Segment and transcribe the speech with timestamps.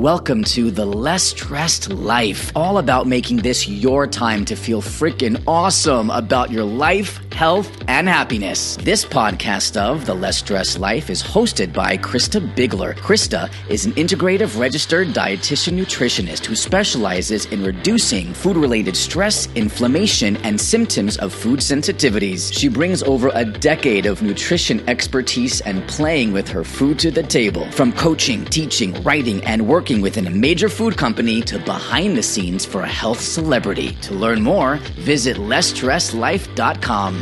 [0.00, 5.40] Welcome to the Less Stressed Life, all about making this your time to feel freaking
[5.46, 8.76] awesome about your life, health, and happiness.
[8.78, 12.94] This podcast of The Less Stressed Life is hosted by Krista Bigler.
[12.94, 20.36] Krista is an integrative registered dietitian nutritionist who specializes in reducing food related stress, inflammation,
[20.38, 22.52] and symptoms of food sensitivities.
[22.52, 27.22] She brings over a decade of nutrition expertise and playing with her food to the
[27.22, 27.70] table.
[27.70, 32.22] From coaching, teaching, writing, and working working within a major food company to behind the
[32.22, 33.92] scenes for a health celebrity.
[34.00, 37.14] To learn more, visit lessstressedlife.com.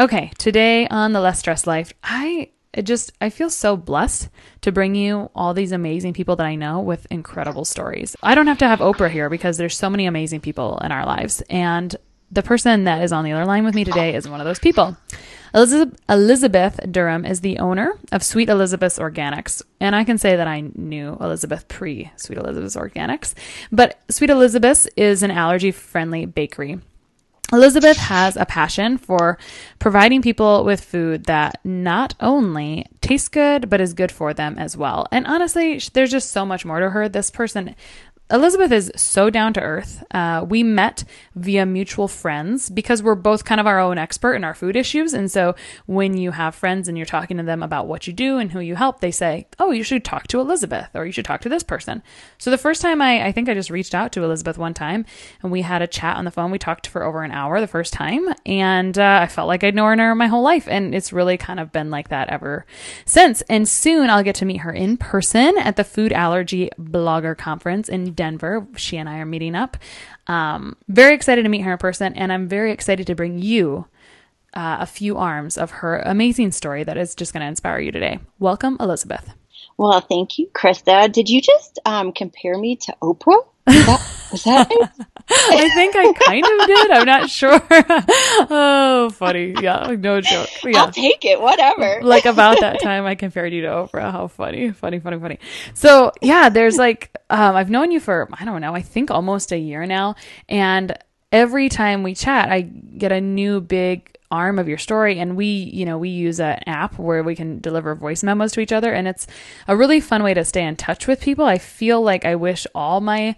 [0.00, 2.48] Okay, today on the Less Stress Life, I
[2.82, 4.28] just I feel so blessed
[4.62, 8.16] to bring you all these amazing people that I know with incredible stories.
[8.22, 11.06] I don't have to have Oprah here because there's so many amazing people in our
[11.06, 11.94] lives and
[12.30, 14.58] the person that is on the other line with me today is one of those
[14.58, 14.96] people.
[15.54, 19.62] Elizabeth, Durham is the owner of Sweet Elizabeth's Organics.
[19.78, 23.34] And I can say that I knew Elizabeth pre Sweet Elizabeth's Organics.
[23.70, 26.80] But Sweet Elizabeth's is an allergy friendly bakery.
[27.52, 29.38] Elizabeth has a passion for
[29.78, 34.76] providing people with food that not only tastes good, but is good for them as
[34.76, 35.06] well.
[35.12, 37.08] And honestly, there's just so much more to her.
[37.08, 37.76] This person
[38.34, 40.02] Elizabeth is so down to earth.
[40.10, 41.04] Uh, we met
[41.36, 45.14] via mutual friends because we're both kind of our own expert in our food issues.
[45.14, 45.54] And so
[45.86, 48.58] when you have friends and you're talking to them about what you do and who
[48.58, 51.48] you help, they say, Oh, you should talk to Elizabeth or you should talk to
[51.48, 52.02] this person.
[52.38, 55.06] So the first time I, I think I just reached out to Elizabeth one time
[55.40, 56.50] and we had a chat on the phone.
[56.50, 59.76] We talked for over an hour the first time and uh, I felt like I'd
[59.76, 60.66] known her my whole life.
[60.66, 62.66] And it's really kind of been like that ever
[63.06, 63.42] since.
[63.42, 67.88] And soon I'll get to meet her in person at the Food Allergy Blogger Conference
[67.88, 68.23] in Denver.
[68.76, 69.76] She and I are meeting up.
[70.26, 73.86] Um, very excited to meet her in person, and I'm very excited to bring you
[74.54, 77.92] uh, a few arms of her amazing story that is just going to inspire you
[77.92, 78.20] today.
[78.38, 79.34] Welcome, Elizabeth.
[79.76, 81.10] Well, thank you, Krista.
[81.10, 83.44] Did you just um, compare me to Oprah?
[83.66, 84.70] Was that, was that
[85.30, 86.90] I think I kind of did.
[86.90, 87.60] I'm not sure.
[88.50, 89.54] oh, funny.
[89.60, 90.48] Yeah, no joke.
[90.64, 90.82] Yeah.
[90.82, 91.40] I'll take it.
[91.40, 92.00] Whatever.
[92.02, 94.12] like about that time I compared you to Oprah.
[94.12, 95.38] How funny, funny, funny, funny.
[95.72, 98.74] So yeah, there's like um, I've known you for I don't know.
[98.74, 100.16] I think almost a year now,
[100.48, 100.96] and
[101.32, 105.46] every time we chat, I get a new big arm of your story and we
[105.46, 108.92] you know we use an app where we can deliver voice memos to each other
[108.92, 109.26] and it's
[109.68, 112.66] a really fun way to stay in touch with people i feel like i wish
[112.74, 113.36] all my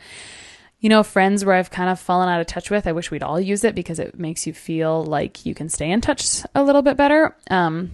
[0.81, 2.87] you know, friends where I've kind of fallen out of touch with.
[2.87, 5.91] I wish we'd all use it because it makes you feel like you can stay
[5.91, 7.35] in touch a little bit better.
[7.51, 7.93] Um,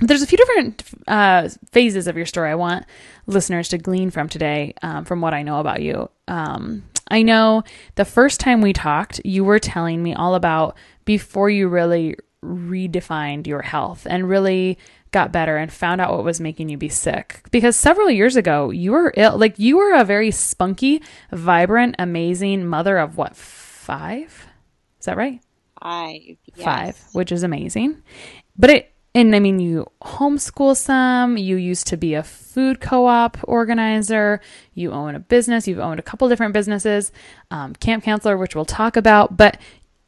[0.00, 2.86] there's a few different uh, phases of your story I want
[3.26, 6.10] listeners to glean from today, um, from what I know about you.
[6.28, 7.62] Um, I know
[7.94, 10.76] the first time we talked, you were telling me all about
[11.08, 12.14] before you really
[12.44, 14.76] redefined your health and really
[15.10, 17.40] got better and found out what was making you be sick.
[17.50, 19.38] Because several years ago, you were ill.
[19.38, 24.48] Like, you were a very spunky, vibrant, amazing mother of what, five?
[25.00, 25.40] Is that right?
[25.82, 26.36] Five.
[26.54, 26.62] Yes.
[26.62, 28.02] Five, which is amazing.
[28.58, 33.06] But it, and I mean, you homeschool some, you used to be a food co
[33.06, 34.40] op organizer,
[34.74, 37.10] you own a business, you've owned a couple different businesses,
[37.50, 39.56] um, camp counselor, which we'll talk about, but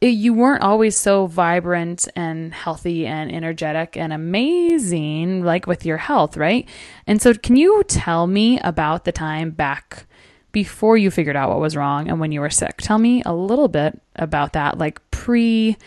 [0.09, 6.35] you weren't always so vibrant and healthy and energetic and amazing like with your health,
[6.35, 6.67] right?
[7.05, 10.07] And so can you tell me about the time back
[10.51, 12.77] before you figured out what was wrong and when you were sick?
[12.77, 15.77] Tell me a little bit about that like pre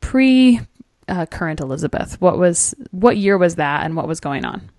[0.00, 0.60] pre
[1.08, 2.20] uh, current Elizabeth?
[2.20, 4.70] What was what year was that, and what was going on?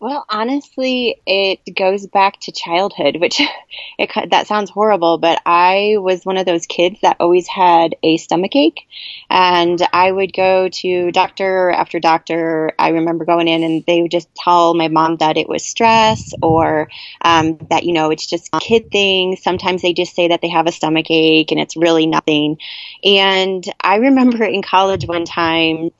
[0.00, 3.38] Well, honestly, it goes back to childhood, which
[3.98, 8.16] it, that sounds horrible, but I was one of those kids that always had a
[8.16, 8.88] stomach ache,
[9.28, 12.72] and I would go to doctor after doctor.
[12.78, 16.32] I remember going in, and they would just tell my mom that it was stress
[16.42, 16.88] or
[17.20, 19.42] um, that you know it's just kid things.
[19.42, 22.56] Sometimes they just say that they have a stomach ache, and it's really nothing.
[23.04, 25.90] And I remember in college one time,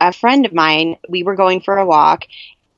[0.00, 2.24] a friend of mine, we were going for a walk,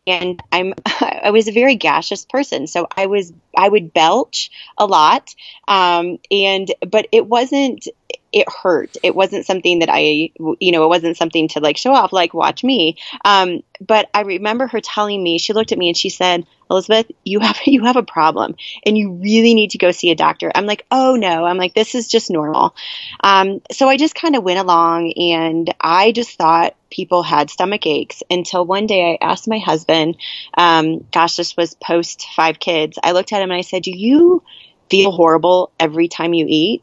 [0.09, 4.87] and I'm I was a very gaseous person, so I was I would belch a
[4.87, 5.35] lot,
[5.67, 7.87] um, and but it wasn't
[8.33, 8.97] it hurt.
[9.03, 12.35] It wasn't something that I, you know, it wasn't something to like show off, like
[12.35, 12.99] watch me.
[13.25, 17.11] Um, but I remember her telling me, she looked at me and she said, Elizabeth,
[17.25, 20.51] you have you have a problem, and you really need to go see a doctor.
[20.55, 22.75] I'm like, oh no, I'm like, this is just normal.
[23.23, 27.87] Um, so I just kind of went along, and I just thought people had stomach
[27.87, 30.17] aches until one day I asked my husband,
[30.57, 32.99] um, gosh, this was post five kids.
[33.03, 34.43] I looked at him and I said, do you
[34.89, 36.83] feel horrible every time you eat?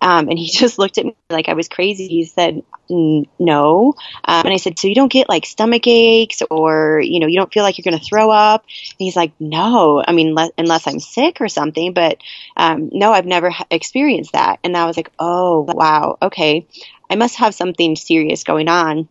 [0.00, 2.08] Um, and he just looked at me like I was crazy.
[2.08, 3.94] He said, no.
[4.24, 7.36] Um, and I said, so you don't get like stomach aches or, you know, you
[7.36, 8.62] don't feel like you're going to throw up?
[8.62, 12.18] And he's like, no, I mean, le- unless I'm sick or something, but
[12.56, 14.58] um, no, I've never ha- experienced that.
[14.64, 16.66] And I was like, oh, wow, okay.
[17.10, 19.08] I must have something serious going on.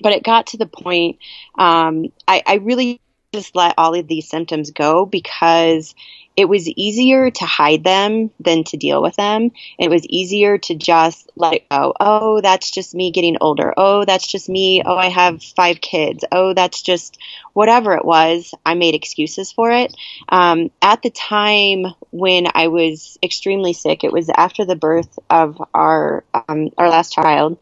[0.00, 1.18] But it got to the point,
[1.56, 3.00] um, I, I really
[3.32, 5.94] just let all of these symptoms go because
[6.36, 9.50] it was easier to hide them than to deal with them.
[9.78, 11.94] It was easier to just let it go.
[12.00, 13.74] Oh, that's just me getting older.
[13.76, 14.82] Oh, that's just me.
[14.84, 16.24] Oh, I have five kids.
[16.32, 17.18] Oh, that's just
[17.52, 18.54] whatever it was.
[18.64, 19.94] I made excuses for it.
[20.28, 25.60] Um, at the time when I was extremely sick, it was after the birth of
[25.74, 27.58] our um, our last child,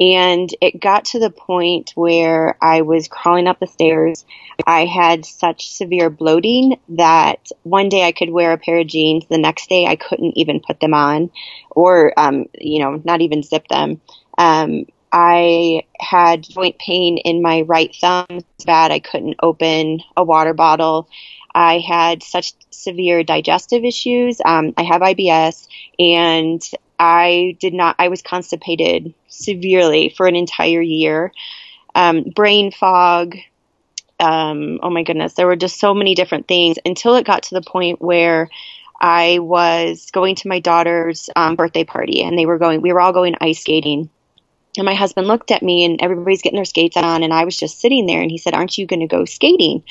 [0.00, 4.24] and it got to the point where I was crawling up the stairs.
[4.66, 9.26] I had such severe bloating that one day I could wear a pair of jeans.
[9.28, 11.30] The next day I couldn't even put them on
[11.70, 14.00] or, um, you know, not even zip them.
[14.38, 18.26] Um, I had joint pain in my right thumb
[18.64, 21.08] bad I couldn't open a water bottle.
[21.54, 24.40] I had such severe digestive issues.
[24.44, 25.66] Um, I have IBS,
[25.98, 26.62] and
[26.98, 31.32] I did not, I was constipated severely for an entire year.
[31.94, 33.36] Um, brain fog.
[34.20, 37.54] Um, oh my goodness, there were just so many different things until it got to
[37.54, 38.50] the point where
[39.00, 43.00] I was going to my daughter's um, birthday party and they were going, we were
[43.00, 44.10] all going ice skating.
[44.76, 47.56] And my husband looked at me and everybody's getting their skates on and I was
[47.56, 49.82] just sitting there and he said, Aren't you going to go skating?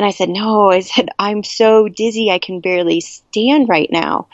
[0.00, 0.70] And I said, No.
[0.70, 4.28] I said, I'm so dizzy I can barely stand right now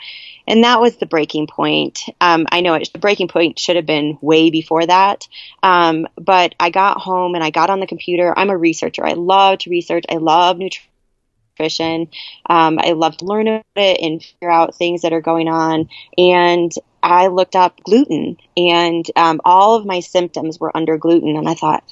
[0.47, 2.03] and that was the breaking point.
[2.21, 5.27] Um, I know it, the breaking point should have been way before that,
[5.61, 8.33] um, but I got home and I got on the computer.
[8.35, 9.05] I'm a researcher.
[9.05, 10.05] I love to research.
[10.09, 12.07] I love nutrition.
[12.49, 15.89] Um, I love to learn about it and figure out things that are going on.
[16.17, 16.71] And
[17.03, 21.35] I looked up gluten, and um, all of my symptoms were under gluten.
[21.35, 21.83] And I thought,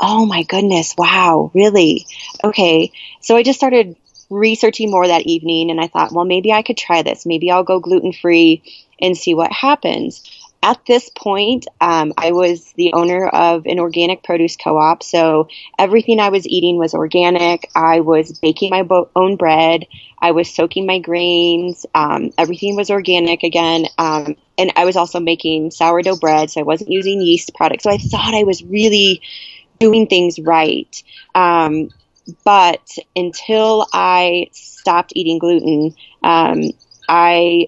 [0.00, 2.06] oh my goodness, wow, really?
[2.42, 2.92] Okay.
[3.20, 3.96] So I just started
[4.30, 7.26] researching more that evening and I thought, well, maybe I could try this.
[7.26, 8.62] Maybe I'll go gluten free
[9.00, 10.22] and see what happens.
[10.62, 15.02] At this point, um, I was the owner of an organic produce co op.
[15.02, 15.48] So
[15.78, 17.68] everything I was eating was organic.
[17.74, 19.84] I was baking my bo- own bread.
[20.18, 21.84] I was soaking my grains.
[21.94, 23.86] Um, everything was organic again.
[23.98, 26.50] Um, and I was also making sourdough bread.
[26.50, 27.84] So I wasn't using yeast products.
[27.84, 29.20] So I thought I was really
[29.78, 31.02] doing things right.
[31.34, 31.90] Um,
[32.44, 36.70] but until I stopped eating gluten, um,
[37.08, 37.66] I,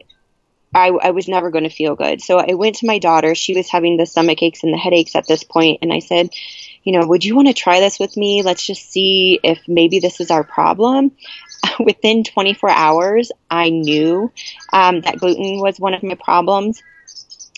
[0.75, 2.22] I, I was never going to feel good.
[2.22, 3.34] So I went to my daughter.
[3.34, 6.30] She was having the stomach aches and the headaches at this point, and I said,
[6.84, 8.42] you know, would you want to try this with me?
[8.42, 11.12] Let's just see if maybe this is our problem.
[11.80, 14.32] Within 24 hours, I knew
[14.72, 16.80] um, that gluten was one of my problems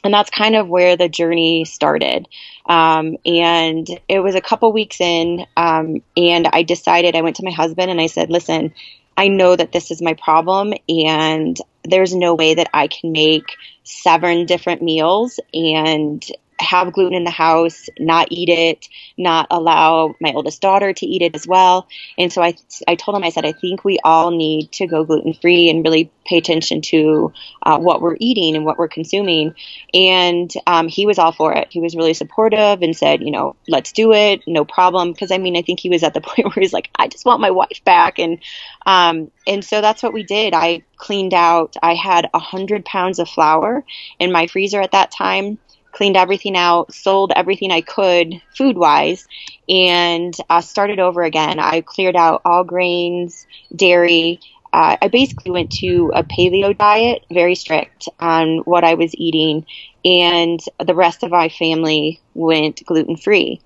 [0.05, 2.29] and that's kind of where the journey started.
[2.67, 7.45] Um, and it was a couple weeks in, um, and I decided, I went to
[7.45, 8.75] my husband and I said, listen,
[9.17, 13.57] I know that this is my problem, and there's no way that I can make
[13.83, 16.25] seven different meals and
[16.61, 21.23] have gluten in the house, not eat it, not allow my oldest daughter to eat
[21.23, 21.89] it as well.
[22.17, 22.55] And so I,
[22.87, 25.85] I told him, I said, I think we all need to go gluten free and
[25.85, 29.55] really pay attention to uh, what we're eating and what we're consuming.
[29.95, 31.69] And um, he was all for it.
[31.71, 35.13] He was really supportive and said, you know, let's do it, no problem.
[35.13, 37.25] Because I mean, I think he was at the point where he's like, I just
[37.25, 38.19] want my wife back.
[38.19, 38.39] And
[38.85, 40.55] um, and so that's what we did.
[40.55, 41.77] I cleaned out.
[41.83, 43.85] I had a hundred pounds of flour
[44.19, 45.59] in my freezer at that time
[45.99, 49.27] cleaned everything out, sold everything I could food wise,
[49.69, 51.59] and uh, started over again.
[51.59, 54.39] I cleared out all grains, dairy.
[54.73, 59.67] Uh, I basically went to a paleo diet, very strict on what I was eating,
[60.05, 63.61] and the rest of my family went gluten free.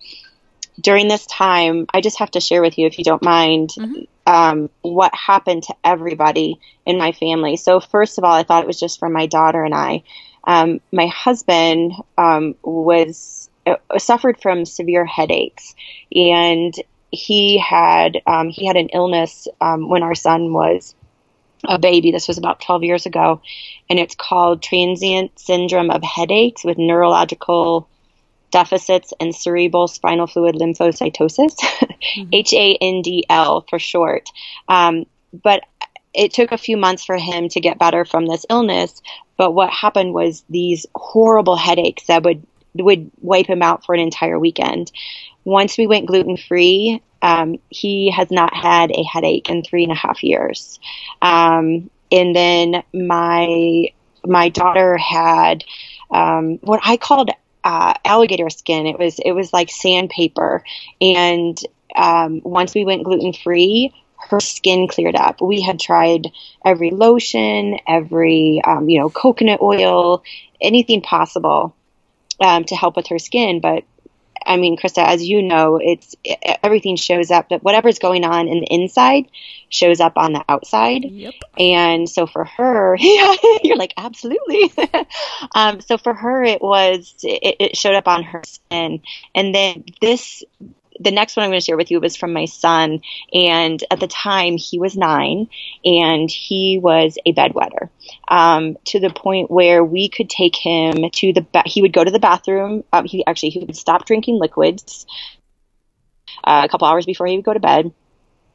[0.80, 4.04] During this time, I just have to share with you, if you don't mind, mm-hmm.
[4.26, 7.58] um, what happened to everybody in my family.
[7.58, 10.02] So, first of all, I thought it was just for my daughter and I.
[10.44, 15.75] Um, my husband um, was uh, suffered from severe headaches,
[16.14, 16.75] and
[17.11, 20.94] he had um, he had an illness um, when our son was
[21.64, 22.11] a baby.
[22.11, 23.40] This was about 12 years ago,
[23.88, 27.88] and it's called transient syndrome of headaches with neurological
[28.50, 32.28] deficits and cerebral spinal fluid lymphocytosis, mm-hmm.
[32.32, 34.28] H A N D L for short.
[34.68, 35.62] Um, but
[36.14, 39.02] it took a few months for him to get better from this illness.
[39.37, 44.00] But what happened was these horrible headaches that would would wipe him out for an
[44.00, 44.90] entire weekend.
[45.45, 49.92] Once we went gluten free, um, he has not had a headache in three and
[49.92, 50.81] a half years.
[51.21, 53.92] Um, and then my
[54.25, 55.64] my daughter had
[56.11, 57.31] um, what I called
[57.64, 58.87] uh, alligator skin.
[58.87, 60.64] It was it was like sandpaper,
[61.00, 61.59] and
[61.95, 63.92] um, once we went gluten free,
[64.32, 65.40] her skin cleared up.
[65.40, 66.32] We had tried
[66.64, 70.24] every lotion, every um, you know coconut oil,
[70.60, 71.74] anything possible
[72.40, 73.84] um, to help with her skin, but
[74.46, 78.48] I mean, Krista, as you know, it's it, everything shows up, but whatever's going on
[78.48, 79.28] in the inside
[79.68, 81.04] shows up on the outside.
[81.04, 81.34] Yep.
[81.58, 84.72] And so for her, yeah, you're like, absolutely.
[85.54, 89.02] um, so for her, it was, it, it showed up on her skin.
[89.34, 90.42] And then this,
[91.00, 93.02] the next one I'm going to share with you was from my son.
[93.32, 95.49] And at the time, he was nine
[95.84, 97.88] and he was a bedwetter
[98.28, 102.04] um, to the point where we could take him to the, ba- he would go
[102.04, 102.84] to the bathroom.
[102.92, 105.06] Um, he actually, he would stop drinking liquids
[106.44, 107.92] uh, a couple hours before he would go to bed.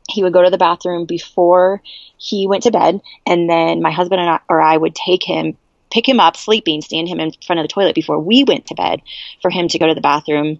[0.09, 1.81] He would go to the bathroom before
[2.17, 3.01] he went to bed.
[3.25, 5.57] And then my husband and I, or I would take him
[5.89, 8.75] pick him up sleeping, stand him in front of the toilet before we went to
[8.75, 9.01] bed
[9.41, 10.59] for him to go to the bathroom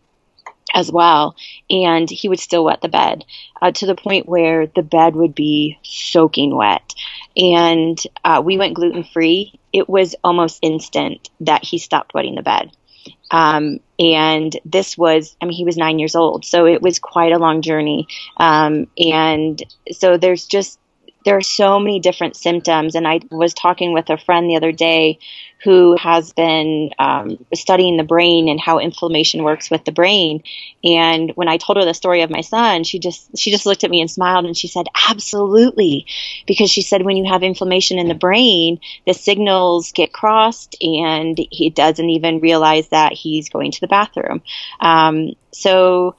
[0.73, 1.35] as well.
[1.69, 3.23] And he would still wet the bed
[3.61, 6.93] uh, to the point where the bed would be soaking wet.
[7.35, 9.59] And uh, we went gluten free.
[9.71, 12.71] It was almost instant that he stopped wetting the bed.
[13.31, 17.31] Um, and this was, I mean, he was nine years old, so it was quite
[17.31, 18.07] a long journey.
[18.37, 20.79] Um, and so there's just,
[21.27, 22.95] there are so many different symptoms.
[22.95, 25.19] And I was talking with a friend the other day
[25.61, 30.41] who has been um, studying the brain and how inflammation works with the brain.
[30.85, 33.83] And when I told her the story of my son, she just she just looked
[33.83, 36.05] at me and smiled and she said, "Absolutely,"
[36.45, 41.37] because she said when you have inflammation in the brain, the signals get crossed, and
[41.51, 44.43] he doesn't even realize that he's going to the bathroom.
[44.79, 46.15] Um, so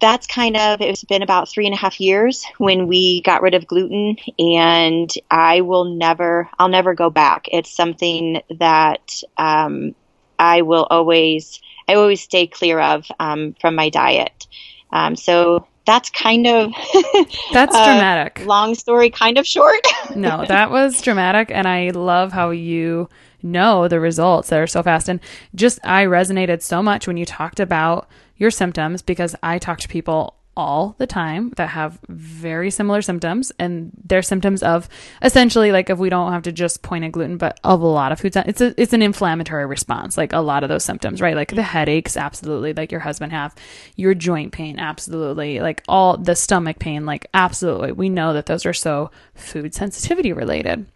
[0.00, 3.54] that's kind of it's been about three and a half years when we got rid
[3.54, 7.46] of gluten and i will never i'll never go back.
[7.50, 9.94] It's something that um,
[10.38, 14.46] i will always i always stay clear of um, from my diet.
[14.90, 16.72] Um, so that's kind of
[17.52, 18.44] that's dramatic.
[18.46, 19.80] long story kind of short.
[20.14, 23.08] No that was dramatic and i love how you
[23.42, 25.08] know the results that are so fast.
[25.08, 25.20] And
[25.54, 29.88] just i resonated so much when you talked about your symptoms because I talk to
[29.88, 34.88] people all the time that have very similar symptoms and they're symptoms of
[35.22, 38.10] essentially like if we don't have to just point at gluten but of a lot
[38.10, 41.36] of foods it's a, it's an inflammatory response like a lot of those symptoms right?
[41.36, 43.54] Like the headaches absolutely like your husband have
[43.94, 47.92] your joint pain absolutely like all the stomach pain like absolutely.
[47.92, 50.86] We know that those are so food sensitivity related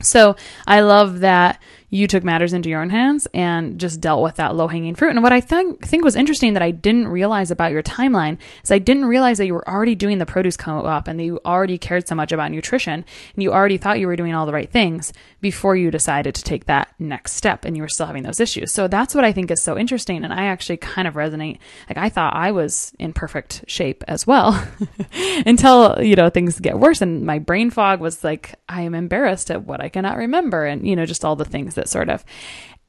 [0.00, 0.36] so
[0.66, 4.54] I love that you took matters into your own hands and just dealt with that
[4.54, 5.10] low hanging fruit.
[5.10, 8.70] And what I think think was interesting that I didn't realize about your timeline is
[8.70, 11.78] I didn't realize that you were already doing the produce co-op and that you already
[11.78, 14.70] cared so much about nutrition and you already thought you were doing all the right
[14.70, 18.40] things before you decided to take that next step and you were still having those
[18.40, 18.72] issues.
[18.72, 20.24] So that's what I think is so interesting.
[20.24, 21.58] And I actually kind of resonate.
[21.88, 24.60] Like I thought I was in perfect shape as well
[25.46, 29.50] until, you know, things get worse and my brain fog was like, I am embarrassed
[29.50, 32.24] at what I cannot remember and, you know, just all the things that sort of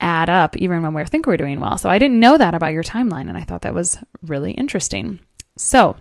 [0.01, 1.77] add up even when we think we're doing well.
[1.77, 5.19] So I didn't know that about your timeline and I thought that was really interesting.
[5.57, 5.97] So,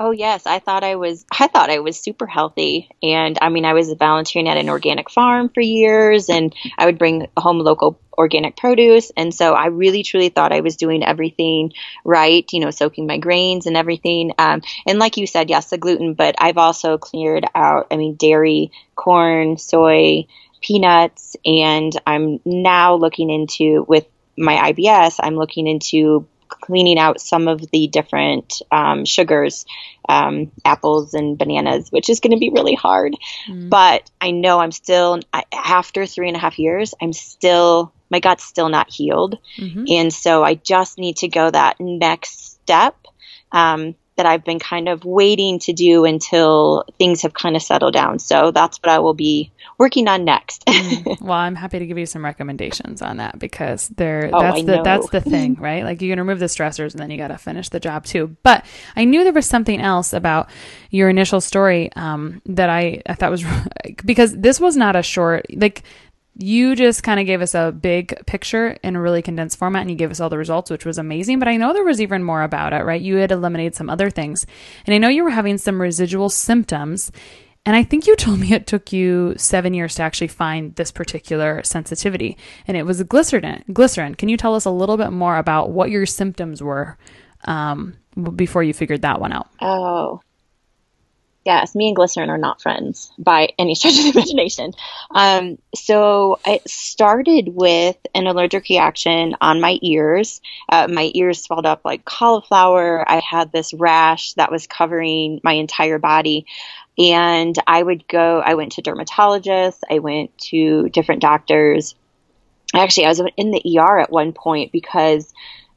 [0.00, 2.88] Oh yes, I thought I was I thought I was super healthy.
[3.02, 6.98] And I mean I was volunteering at an organic farm for years and I would
[6.98, 9.10] bring home local organic produce.
[9.16, 11.72] And so I really truly thought I was doing everything
[12.04, 14.32] right, you know, soaking my grains and everything.
[14.38, 18.14] Um, and like you said, yes, the gluten, but I've also cleared out I mean
[18.14, 20.26] dairy, corn, soy,
[20.60, 27.48] peanuts, and I'm now looking into with my IBS, I'm looking into cleaning out some
[27.48, 29.66] of the different um, sugars,
[30.08, 33.14] um, apples and bananas, which is going to be really hard.
[33.48, 33.68] Mm.
[33.68, 35.20] But I know I'm still,
[35.52, 39.38] after three and a half years, I'm still, my gut's still not healed.
[39.58, 39.84] Mm-hmm.
[39.88, 42.96] And so I just need to go that next step.
[43.52, 47.94] Um, that I've been kind of waiting to do until things have kind of settled
[47.94, 48.18] down.
[48.18, 50.66] So that's what I will be working on next.
[50.66, 51.20] mm.
[51.28, 54.62] Well, I'm happy to give you some recommendations on that because there oh, that's I
[54.62, 54.82] the know.
[54.82, 55.84] that's the thing, right?
[55.84, 58.36] Like you can remove the stressors and then you got to finish the job too.
[58.42, 58.64] But
[58.96, 60.50] I knew there was something else about
[60.90, 63.44] your initial story um, that I I thought was
[64.04, 65.82] because this was not a short like
[66.40, 69.90] you just kind of gave us a big picture in a really condensed format and
[69.90, 71.40] you gave us all the results, which was amazing.
[71.40, 73.00] But I know there was even more about it, right?
[73.00, 74.46] You had eliminated some other things.
[74.86, 77.10] And I know you were having some residual symptoms.
[77.66, 80.92] And I think you told me it took you seven years to actually find this
[80.92, 82.38] particular sensitivity.
[82.68, 83.64] And it was glycerin.
[83.72, 84.14] Glycerin.
[84.14, 86.96] Can you tell us a little bit more about what your symptoms were
[87.46, 87.96] um,
[88.36, 89.48] before you figured that one out?
[89.60, 90.20] Oh,
[91.48, 94.74] yes, me and glycerin are not friends by any stretch of the imagination.
[95.10, 100.42] Um, so it started with an allergic reaction on my ears.
[100.68, 103.02] Uh, my ears swelled up like cauliflower.
[103.10, 106.44] I had this rash that was covering my entire body.
[106.98, 111.94] And I would go, I went to dermatologists, I went to different doctors.
[112.74, 115.32] Actually, I was in the ER at one point because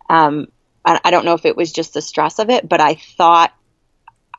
[0.09, 0.47] um,
[0.83, 3.53] I, I don't know if it was just the stress of it, but I thought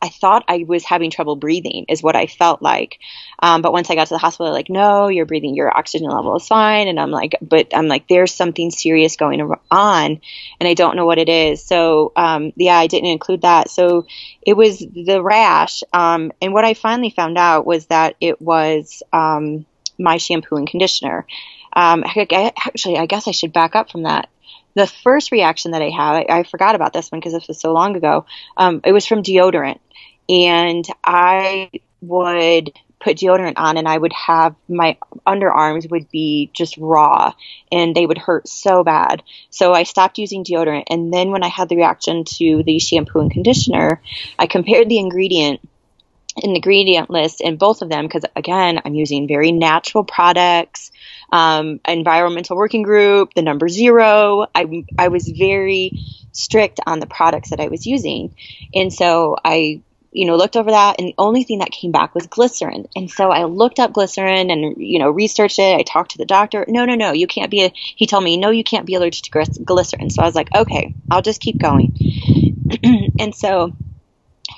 [0.03, 2.99] I thought I was having trouble breathing, is what I felt like.
[3.41, 6.35] Um, but once I got to the hospital, like, no, you're breathing, your oxygen level
[6.37, 6.89] is fine.
[6.89, 9.41] And I'm like, but I'm like, there's something serious going
[9.71, 10.21] on,
[10.61, 11.65] and I don't know what it is.
[11.65, 13.71] So, um, yeah, I didn't include that.
[13.71, 14.07] So
[14.45, 15.85] it was the rash.
[15.93, 19.67] Um, and what I finally found out was that it was um,
[19.99, 21.27] my shampoo and conditioner.
[21.75, 24.29] Um, actually, I guess I should back up from that
[24.75, 27.61] the first reaction that I had, I, I forgot about this one because this was
[27.61, 28.26] so long ago.
[28.57, 29.81] Um, it was from deodorant
[30.29, 31.70] and I
[32.01, 37.33] would put deodorant on and I would have my underarms would be just raw
[37.70, 39.23] and they would hurt so bad.
[39.51, 40.85] So I stopped using deodorant.
[40.88, 44.01] And then when I had the reaction to the shampoo and conditioner,
[44.38, 45.61] I compared the ingredient
[46.37, 50.90] ingredient list in both of them because again i'm using very natural products
[51.31, 56.01] um, environmental working group the number zero I, I was very
[56.33, 58.35] strict on the products that i was using
[58.75, 62.14] and so i you know, looked over that and the only thing that came back
[62.14, 62.87] was glycerin.
[62.95, 65.75] And so I looked up glycerin and, you know, researched it.
[65.75, 66.66] I talked to the doctor.
[66.68, 69.25] No, no, no, you can't be a, he told me, no, you can't be allergic
[69.25, 70.11] to glycerin.
[70.11, 71.97] So I was like, okay, I'll just keep going.
[73.18, 73.73] and so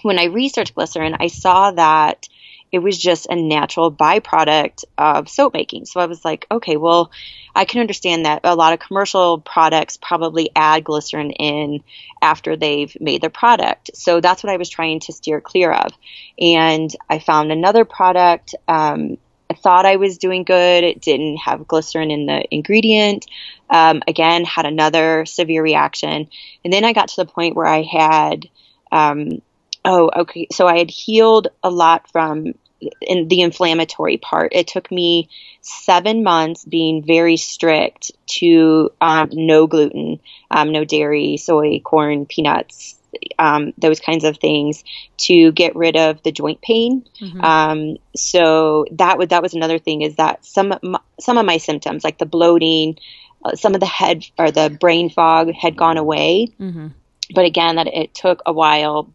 [0.05, 2.29] when I researched glycerin, I saw that
[2.75, 5.87] it was just a natural byproduct of soap making.
[5.87, 7.13] So I was like, okay, well,
[7.55, 11.85] I can understand that a lot of commercial products probably add glycerin in
[12.21, 13.93] after they've made their product.
[13.95, 15.93] So that's what I was trying to steer clear of.
[16.39, 18.57] And I found another product.
[18.67, 20.83] Um, I thought I was doing good.
[20.83, 23.27] It didn't have glycerin in the ingredient.
[23.71, 26.29] Um, again, had another severe reaction.
[26.65, 28.49] And then I got to the point where I had,
[28.91, 29.43] um,
[29.85, 30.49] oh, okay.
[30.53, 32.55] So I had healed a lot from
[33.01, 34.53] in the inflammatory part.
[34.55, 35.29] It took me
[35.61, 40.21] seven months being very strict to um, no gluten,
[40.51, 42.97] um, no dairy, soy, corn, peanuts,
[43.39, 44.85] um, those kinds of things
[45.17, 47.05] to get rid of the joint pain.
[47.21, 47.41] Mm-hmm.
[47.41, 50.75] Um, so that was that was another thing is that some
[51.21, 52.99] some of my symptoms like the bloating,
[53.45, 56.49] uh, some of the head or the brain fog had gone away.
[56.61, 56.89] Mm-hmm.
[57.35, 59.11] But again, that it took a while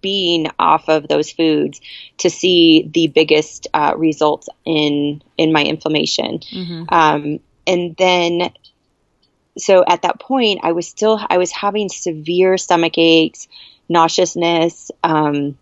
[0.00, 1.80] being off of those foods
[2.18, 6.38] to see the biggest uh, results in in my inflammation.
[6.38, 6.84] Mm-hmm.
[6.88, 8.52] Um, and then,
[9.56, 13.48] so at that point, I was still I was having severe stomach aches,
[13.88, 15.58] nauseousness, um,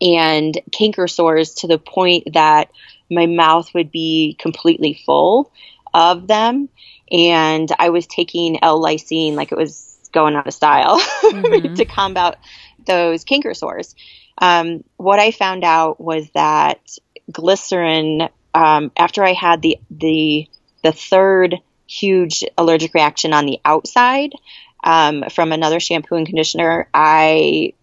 [0.00, 2.70] and canker sores to the point that
[3.10, 5.50] my mouth would be completely full
[5.92, 6.68] of them,
[7.10, 11.74] and I was taking L-lysine like it was going out of style mm-hmm.
[11.74, 12.38] to combat
[12.86, 13.94] those canker sores.
[14.38, 16.80] Um, what I found out was that
[17.30, 20.48] glycerin, um, after I had the the
[20.82, 24.32] the third huge allergic reaction on the outside
[24.82, 27.74] um, from another shampoo and conditioner, I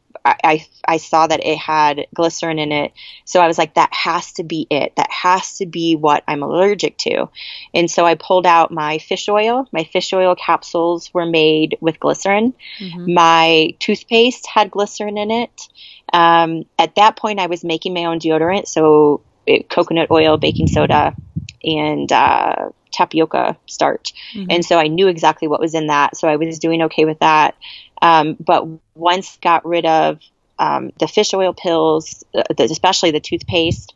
[0.44, 2.94] I, I saw that it had glycerin in it.
[3.26, 4.96] So I was like, that has to be it.
[4.96, 7.30] That has to be what I'm allergic to.
[7.74, 9.68] And so I pulled out my fish oil.
[9.72, 12.54] My fish oil capsules were made with glycerin.
[12.80, 13.14] Mm-hmm.
[13.14, 15.70] My toothpaste had glycerin in it.
[16.12, 18.68] Um, at that point, I was making my own deodorant.
[18.68, 21.16] So it, coconut oil, baking soda,
[21.64, 24.14] and uh, tapioca starch.
[24.50, 26.18] And so I knew exactly what was in that.
[26.18, 27.56] So I was doing okay with that.
[28.02, 30.20] Um, but once got rid of
[30.58, 33.94] um, the fish oil pills, uh, the, especially the toothpaste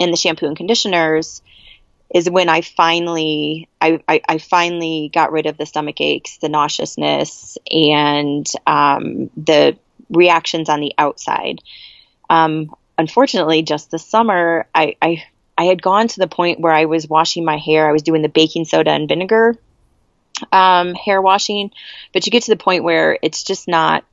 [0.00, 1.42] and the shampoo and conditioners,
[2.14, 6.48] is when I finally I, I, I finally got rid of the stomach aches, the
[6.48, 9.76] nauseousness, and um, the
[10.10, 11.60] reactions on the outside.
[12.30, 15.24] Um, unfortunately, just this summer, I, I
[15.56, 17.88] I had gone to the point where I was washing my hair.
[17.88, 19.56] I was doing the baking soda and vinegar
[20.52, 21.70] um, hair washing,
[22.12, 24.04] but you get to the point where it's just not.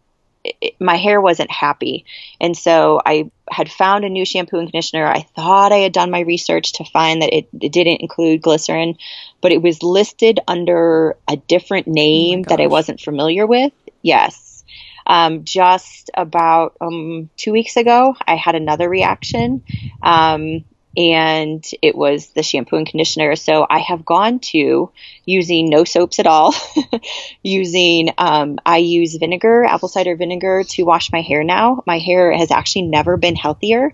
[0.43, 2.05] It, my hair wasn't happy,
[2.39, 5.05] and so I had found a new shampoo and conditioner.
[5.05, 8.97] I thought I had done my research to find that it, it didn't include glycerin,
[9.39, 13.71] but it was listed under a different name that I wasn't familiar with.
[14.01, 14.63] Yes.
[15.05, 19.63] Um, just about um, two weeks ago, I had another reaction.
[20.01, 20.63] Um,
[20.97, 23.35] and it was the shampoo and conditioner.
[23.35, 24.91] So I have gone to
[25.25, 26.53] using no soaps at all,
[27.43, 31.83] using, um, I use vinegar, apple cider vinegar to wash my hair now.
[31.85, 33.93] My hair has actually never been healthier.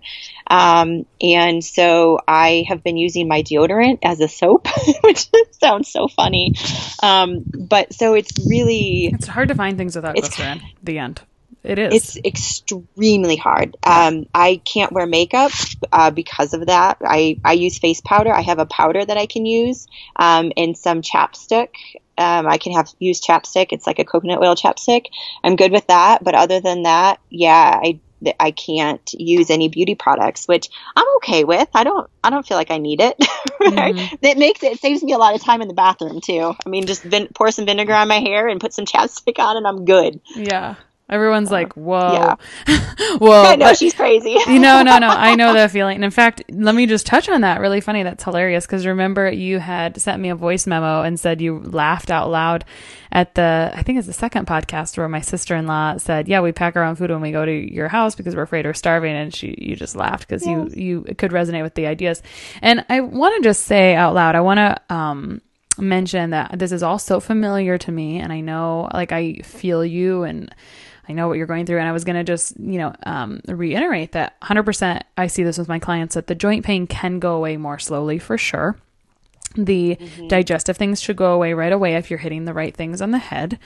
[0.49, 4.67] Um, and so I have been using my deodorant as a soap,
[5.03, 6.53] which sounds so funny.
[7.03, 10.61] Um, but so it's really, It's hard to find things without glycerin.
[10.81, 11.21] The end.
[11.67, 11.93] It is.
[11.93, 13.75] it's extremely hard.
[13.83, 15.51] Um, I can't wear makeup
[15.91, 16.97] uh, because of that.
[17.03, 18.33] I, I use face powder.
[18.33, 21.67] I have a powder that I can use um, and some chapstick.
[22.17, 23.67] Um, I can have use chapstick.
[23.71, 25.07] It's like a coconut oil chapstick.
[25.43, 26.23] I'm good with that.
[26.23, 27.99] But other than that, yeah, I
[28.39, 31.67] I can't use any beauty products, which I'm okay with.
[31.73, 33.15] I don't I don't feel like I need it.
[34.21, 36.55] It makes it, it saves me a lot of time in the bathroom too.
[36.65, 39.57] I mean, just vin- pour some vinegar on my hair and put some chapstick on,
[39.57, 40.21] and I'm good.
[40.35, 40.75] yeah.
[41.09, 41.97] Everyone's like, whoa.
[41.97, 42.35] Uh,
[42.67, 42.87] yeah.
[43.17, 43.43] whoa.
[43.43, 44.31] I know but- she's crazy.
[44.47, 45.07] you know, no, no.
[45.07, 45.95] I know that feeling.
[45.95, 47.61] And in fact, let me just touch on that.
[47.61, 48.03] Really funny.
[48.03, 48.65] That's hilarious.
[48.65, 52.65] Because remember, you had sent me a voice memo and said you laughed out loud
[53.09, 56.41] at the, I think it's the second podcast where my sister in law said, "Yeah,
[56.41, 58.73] we pack our own food when we go to your house because we're afraid we're
[58.73, 62.21] starving." And she, you just laughed because you, you could resonate with the ideas.
[62.61, 65.41] And I want to just say out loud, I want to, um,
[65.79, 69.85] mention that this is all so familiar to me and I know like I feel
[69.85, 70.51] you and
[71.09, 73.41] I know what you're going through and I was going to just, you know, um,
[73.47, 77.35] reiterate that 100% I see this with my clients that the joint pain can go
[77.35, 78.75] away more slowly for sure.
[79.55, 83.11] The digestive things should go away right away if you're hitting the right things on
[83.11, 83.57] the head.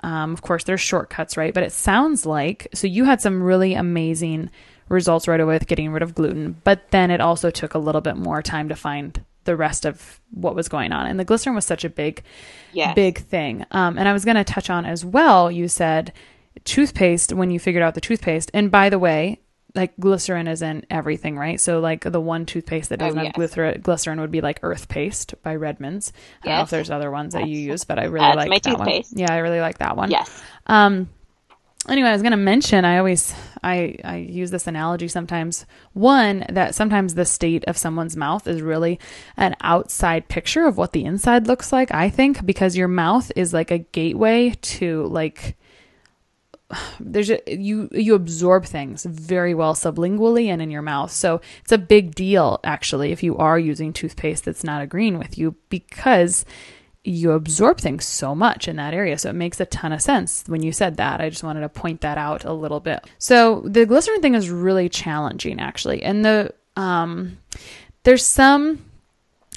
[0.00, 1.54] Um, of course, there's shortcuts, right?
[1.54, 4.50] But it sounds like so you had some really amazing
[4.90, 8.00] results right away with getting rid of gluten, but then it also took a little
[8.00, 11.06] bit more time to find the rest of what was going on.
[11.06, 12.22] And the glycerin was such a big,
[12.72, 12.94] Yes.
[12.94, 13.64] big thing.
[13.70, 15.50] Um, and I was going to touch on as well.
[15.50, 16.12] You said
[16.64, 18.50] toothpaste when you figured out the toothpaste.
[18.54, 19.40] And by the way,
[19.74, 21.60] like glycerin is in everything, right?
[21.60, 23.36] So like the one toothpaste that doesn't Oh, have yes.
[23.36, 26.12] glycerin, glycerin would be like Earth Paste by Redmond's.
[26.42, 28.58] I don't know if there's other ones that you use, but I really like my
[28.62, 29.02] that one.
[29.10, 30.10] Yeah, I really like that one.
[30.10, 30.42] Yes.
[30.66, 31.10] Um,
[31.86, 35.66] anyway, I was going to mention, I always, I, I use this analogy sometimes.
[35.92, 38.98] One, that sometimes the state of someone's mouth is really
[39.36, 43.52] an outside picture of what the inside looks like, I think, because your mouth is
[43.52, 45.56] like a gateway to like,
[47.00, 51.10] there's a, you you absorb things very well sublingually and in your mouth.
[51.10, 55.38] So it's a big deal actually if you are using toothpaste that's not agreeing with
[55.38, 56.44] you because
[57.04, 59.16] you absorb things so much in that area.
[59.16, 61.20] So it makes a ton of sense when you said that.
[61.20, 63.08] I just wanted to point that out a little bit.
[63.18, 66.02] So the glycerin thing is really challenging actually.
[66.02, 67.38] And the um
[68.04, 68.84] there's some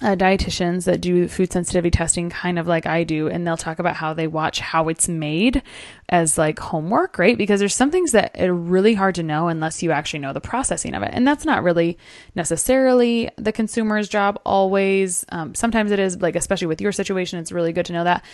[0.01, 3.77] uh, dietitians that do food sensitivity testing kind of like I do, and they'll talk
[3.79, 5.61] about how they watch how it's made
[6.09, 7.37] as like homework, right?
[7.37, 10.41] Because there's some things that are really hard to know unless you actually know the
[10.41, 11.11] processing of it.
[11.13, 11.97] And that's not really
[12.35, 15.23] necessarily the consumer's job always.
[15.29, 18.25] Um, sometimes it is, like, especially with your situation, it's really good to know that.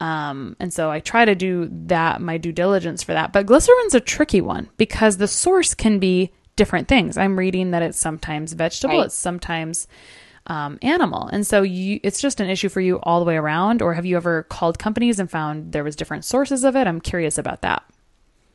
[0.00, 3.32] Um, and so I try to do that, my due diligence for that.
[3.32, 7.16] But glycerin's a tricky one because the source can be different things.
[7.16, 9.06] I'm reading that it's sometimes vegetable, Right.
[9.06, 9.88] it's sometimes
[10.48, 11.28] um, animal.
[11.28, 13.82] And so you, it's just an issue for you all the way around.
[13.82, 16.86] Or have you ever called companies and found there was different sources of it?
[16.86, 17.84] I'm curious about that.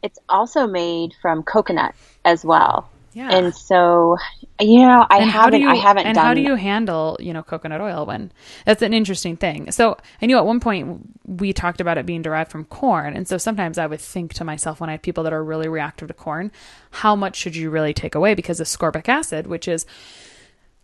[0.01, 2.89] It's also made from coconut as well.
[3.13, 3.29] Yeah.
[3.29, 4.17] And so,
[4.59, 6.25] you know, I and how do haven't, you, I haven't and done.
[6.25, 8.31] how do you handle, you know, coconut oil when
[8.65, 9.71] that's an interesting thing.
[9.71, 13.15] So I knew at one point we talked about it being derived from corn.
[13.15, 15.67] And so sometimes I would think to myself when I have people that are really
[15.67, 16.51] reactive to corn,
[16.89, 18.33] how much should you really take away?
[18.33, 19.85] Because ascorbic acid, which is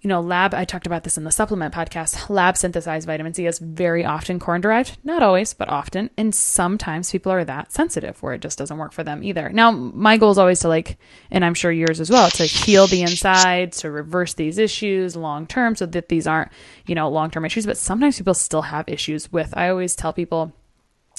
[0.01, 2.29] you know, lab, I talked about this in the supplement podcast.
[2.29, 6.09] Lab synthesized vitamin C is very often corn derived, not always, but often.
[6.15, 9.49] And sometimes people are that sensitive where it just doesn't work for them either.
[9.49, 10.97] Now, my goal is always to like,
[11.31, 15.45] and I'm sure yours as well, to heal the inside, to reverse these issues long
[15.47, 16.51] term so that these aren't,
[16.85, 17.65] you know, long term issues.
[17.65, 20.53] But sometimes people still have issues with, I always tell people,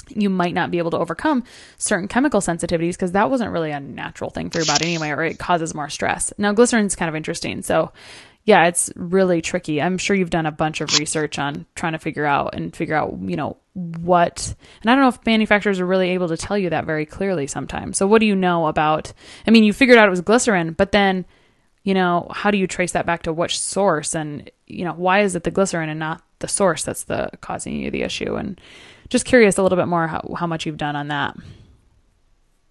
[0.08, 1.44] you might not be able to overcome
[1.76, 5.22] certain chemical sensitivities because that wasn't really a natural thing for your body anyway, or
[5.22, 6.32] it causes more stress.
[6.38, 7.62] Now, glycerin is kind of interesting.
[7.62, 7.92] So,
[8.44, 9.82] yeah, it's really tricky.
[9.82, 12.94] I'm sure you've done a bunch of research on trying to figure out and figure
[12.94, 16.56] out, you know, what, and I don't know if manufacturers are really able to tell
[16.56, 17.98] you that very clearly sometimes.
[17.98, 19.12] So, what do you know about?
[19.46, 21.26] I mean, you figured out it was glycerin, but then,
[21.84, 24.14] you know, how do you trace that back to which source?
[24.14, 27.76] And, you know, why is it the glycerin and not the source that's the causing
[27.76, 28.36] you the issue?
[28.36, 28.60] And
[29.10, 31.36] just curious a little bit more how, how much you've done on that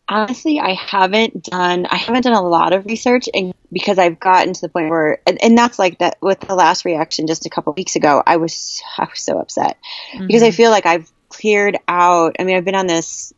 [0.09, 4.53] honestly i haven't done i haven't done a lot of research and because i've gotten
[4.53, 7.49] to the point where and, and that's like that with the last reaction just a
[7.49, 9.77] couple weeks ago i was i was so upset
[10.13, 10.27] mm-hmm.
[10.27, 13.33] because i feel like i've cleared out i mean i've been on this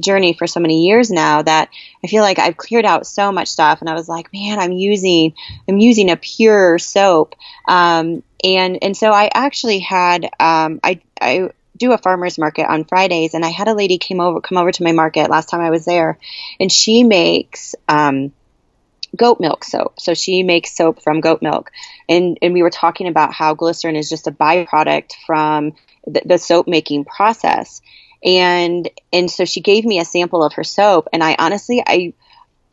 [0.00, 1.70] journey for so many years now that
[2.04, 4.72] i feel like i've cleared out so much stuff and i was like man i'm
[4.72, 5.32] using
[5.68, 7.34] i'm using a pure soap
[7.66, 12.84] um, and and so i actually had um, i i do a farmers market on
[12.84, 15.60] Fridays, and I had a lady came over come over to my market last time
[15.60, 16.18] I was there,
[16.58, 18.32] and she makes um,
[19.14, 20.00] goat milk soap.
[20.00, 21.70] So she makes soap from goat milk,
[22.08, 25.74] and and we were talking about how glycerin is just a byproduct from
[26.06, 27.80] the, the soap making process,
[28.24, 32.12] and and so she gave me a sample of her soap, and I honestly I.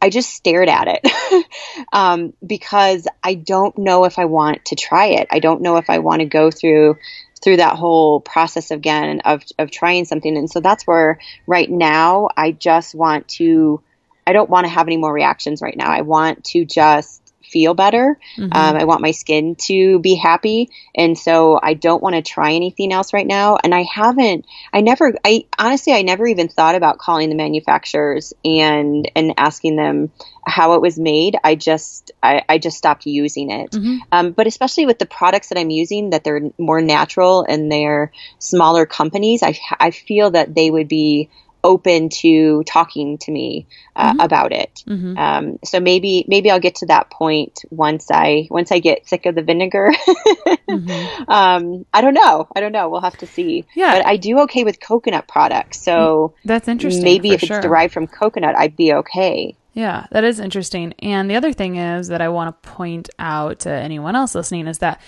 [0.04, 1.46] I just stared at it
[1.94, 5.30] um, because I don't know if I want to try it.
[5.32, 6.98] I don't know if I want to go through
[7.42, 10.38] through that whole process again of, of trying something.
[10.38, 13.82] And so that's where right now I just want to,
[14.28, 15.89] I don't want to have any more reactions right now.
[15.89, 17.23] I want to just
[17.54, 18.18] feel better.
[18.38, 18.52] Mm-hmm.
[18.52, 20.72] Um, I want my skin to be happy.
[20.96, 23.58] And so I don't want to try anything else right now.
[23.63, 28.34] And I haven't, I never, I honestly, I never even thought about calling the manufacturers
[28.44, 30.12] and, and asking them
[30.46, 31.38] how it was made.
[31.44, 33.72] I just, I, I just stopped using it.
[33.72, 33.98] Mm-hmm.
[34.12, 38.12] Um, but especially with the products that I'm using, that they're more natural and they're
[38.39, 41.30] smaller companies, I, I feel that they would be
[41.63, 44.19] open to talking to me uh, mm-hmm.
[44.19, 44.84] about it.
[44.88, 45.17] Mm-hmm.
[45.17, 49.26] Um, so maybe maybe I'll get to that point once I once I get sick
[49.26, 49.91] of the vinegar.
[50.69, 51.32] mm-hmm.
[51.32, 52.47] um, I don't know.
[52.56, 52.89] I don't know.
[52.89, 53.65] We'll have to see.
[53.76, 55.82] Yeah, but I do okay with coconut products.
[55.82, 57.04] So mm, that's interesting.
[57.04, 57.58] Maybe if sure.
[57.58, 59.56] it's derived from coconut, I'd be okay.
[59.73, 60.93] Yeah, that is interesting.
[60.99, 64.67] And the other thing is that I want to point out to anyone else listening
[64.67, 65.02] is that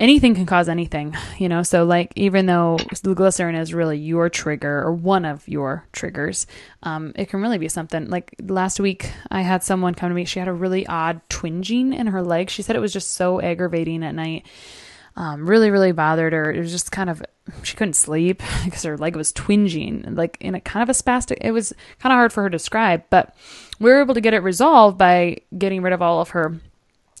[0.00, 1.62] anything can cause anything, you know.
[1.62, 6.46] So, like, even though glycerin is really your trigger or one of your triggers,
[6.82, 8.08] um, it can really be something.
[8.08, 10.24] Like last week, I had someone come to me.
[10.24, 12.50] She had a really odd twinging in her leg.
[12.50, 14.46] She said it was just so aggravating at night.
[15.16, 16.50] Um, really, really bothered her.
[16.50, 17.22] It was just kind of
[17.62, 21.38] she couldn't sleep because her leg was twinging, like in a kind of a spastic.
[21.42, 23.36] It was kind of hard for her to describe, but
[23.78, 26.58] we were able to get it resolved by getting rid of all of her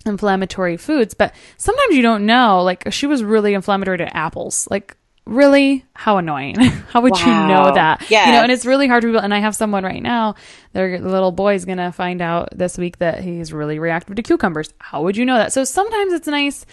[0.06, 2.62] inflammatory foods, but sometimes you don't know.
[2.62, 4.66] Like she was really inflammatory to apples.
[4.70, 6.56] Like really how annoying
[6.88, 7.18] how would wow.
[7.18, 9.54] you know that yeah you know and it's really hard to people and i have
[9.54, 10.34] someone right now
[10.72, 15.02] their little boy's gonna find out this week that he's really reactive to cucumbers how
[15.02, 16.66] would you know that so sometimes it's nice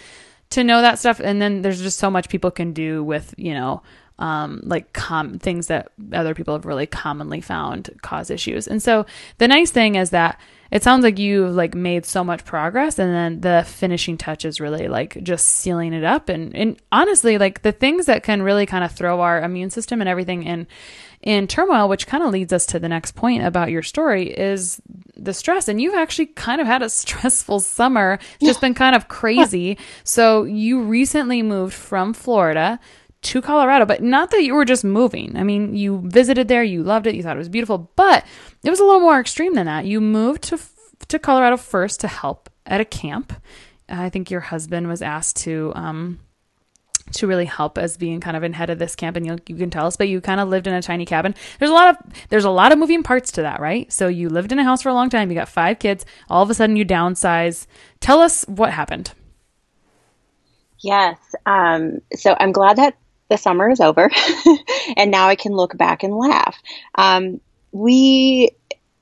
[0.50, 3.54] to know that stuff and then there's just so much people can do with you
[3.54, 3.82] know
[4.20, 9.06] um, like com- things that other people have really commonly found cause issues and so
[9.36, 13.12] the nice thing is that it sounds like you've like made so much progress and
[13.12, 16.28] then the finishing touch is really like just sealing it up.
[16.28, 20.00] And and honestly like the things that can really kind of throw our immune system
[20.00, 20.66] and everything in
[21.20, 24.80] in turmoil which kind of leads us to the next point about your story is
[25.16, 25.68] the stress.
[25.68, 28.18] And you've actually kind of had a stressful summer.
[28.34, 29.78] It's just been kind of crazy.
[30.04, 32.78] So you recently moved from Florida
[33.20, 35.36] to Colorado, but not that you were just moving.
[35.36, 38.24] I mean, you visited there, you loved it, you thought it was beautiful, but
[38.62, 39.86] it was a little more extreme than that.
[39.86, 40.58] You moved to
[41.08, 43.32] to Colorado first to help at a camp.
[43.88, 46.20] I think your husband was asked to um,
[47.14, 49.56] to really help as being kind of in head of this camp, and you you
[49.56, 49.96] can tell us.
[49.96, 51.34] But you kind of lived in a tiny cabin.
[51.58, 53.90] There's a lot of there's a lot of moving parts to that, right?
[53.92, 55.30] So you lived in a house for a long time.
[55.30, 56.04] You got five kids.
[56.28, 57.66] All of a sudden, you downsize.
[58.00, 59.12] Tell us what happened.
[60.80, 61.18] Yes.
[61.44, 62.96] Um, so I'm glad that
[63.28, 64.10] the summer is over
[64.96, 66.56] and now I can look back and laugh.
[66.94, 67.40] Um,
[67.72, 68.50] we,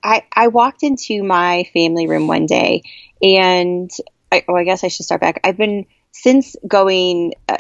[0.03, 2.83] I, I walked into my family room one day
[3.23, 3.91] and
[4.31, 5.41] I, oh, I guess I should start back.
[5.45, 7.59] I've been since going uh,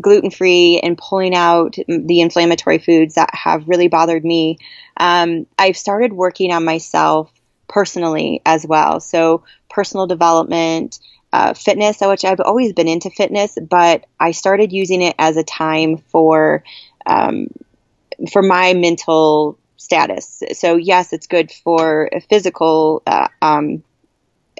[0.00, 4.58] gluten free and pulling out the inflammatory foods that have really bothered me.
[4.96, 7.32] Um, I've started working on myself
[7.68, 9.00] personally as well.
[9.00, 10.98] So personal development,
[11.32, 15.44] uh, fitness, which I've always been into fitness, but I started using it as a
[15.44, 16.64] time for
[17.06, 17.48] um,
[18.32, 20.42] for my mental status.
[20.52, 23.82] So yes, it's good for physical uh, um,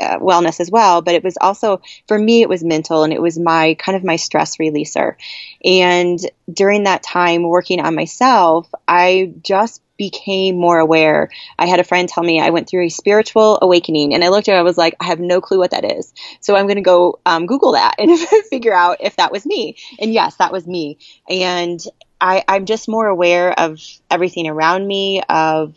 [0.00, 3.22] uh, wellness as well, but it was also for me it was mental and it
[3.22, 5.16] was my kind of my stress releaser.
[5.64, 6.18] And
[6.52, 11.28] during that time working on myself, I just became more aware.
[11.58, 14.48] I had a friend tell me I went through a spiritual awakening, and I looked
[14.48, 14.58] at it.
[14.58, 16.14] I was like, I have no clue what that is.
[16.40, 18.18] So I'm going to go um, Google that and
[18.50, 19.76] figure out if that was me.
[19.98, 20.98] And yes, that was me.
[21.28, 21.82] And
[22.20, 23.80] I, I'm just more aware of
[24.10, 25.76] everything around me, of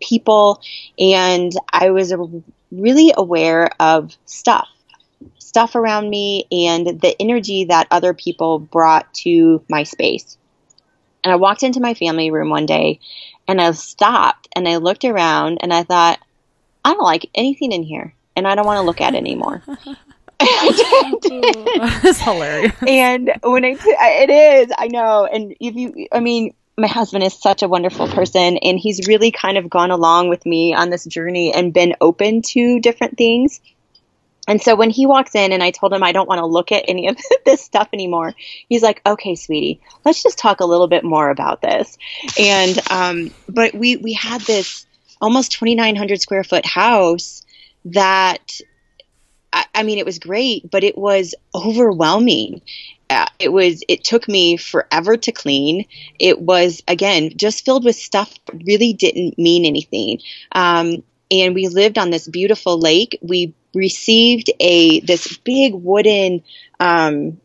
[0.00, 0.62] people,
[0.98, 2.14] and I was
[2.72, 4.68] really aware of stuff,
[5.38, 10.36] stuff around me, and the energy that other people brought to my space.
[11.22, 12.98] And I walked into my family room one day
[13.46, 16.18] and I stopped and I looked around and I thought,
[16.84, 19.62] I don't like anything in here and I don't want to look at it anymore.
[22.04, 22.74] It's hilarious.
[22.86, 25.24] And when I, t- it is, I know.
[25.24, 29.30] And if you, I mean, my husband is such a wonderful person and he's really
[29.30, 33.60] kind of gone along with me on this journey and been open to different things.
[34.48, 36.72] And so when he walks in and I told him I don't want to look
[36.72, 38.34] at any of this stuff anymore,
[38.68, 41.96] he's like, "Okay, sweetie, let's just talk a little bit more about this."
[42.38, 44.84] And um, but we we had this
[45.20, 47.44] almost 2,900 square foot house
[47.84, 48.60] that
[49.52, 52.62] I, I mean, it was great, but it was overwhelming.
[53.12, 55.84] Uh, it was it took me forever to clean
[56.18, 58.32] it was again just filled with stuff
[58.64, 60.18] really didn't mean anything
[60.52, 66.42] um, and we lived on this beautiful lake we received a this big wooden
[66.80, 67.38] um,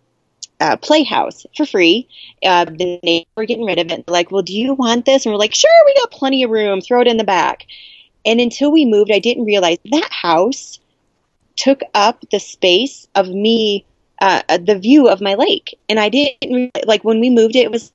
[0.60, 2.08] uh, playhouse for free.
[2.44, 4.08] Uh, the neighbors were getting rid of it.
[4.08, 5.26] Like, well, do you want this?
[5.26, 6.82] And we're like, sure, we got plenty of room.
[6.82, 7.66] Throw it in the back.
[8.26, 10.80] And until we moved, I didn't realize that house
[11.56, 13.86] took up the space of me,
[14.20, 15.78] uh, uh the view of my lake.
[15.90, 17.92] And I didn't like when we moved it, it was,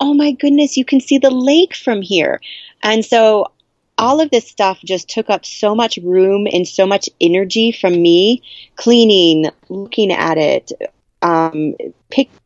[0.00, 2.40] oh my goodness, you can see the lake from here.
[2.82, 3.52] And so
[3.98, 8.00] all of this stuff just took up so much room and so much energy from
[8.00, 8.42] me
[8.76, 10.72] cleaning, looking at it,
[11.20, 11.74] um,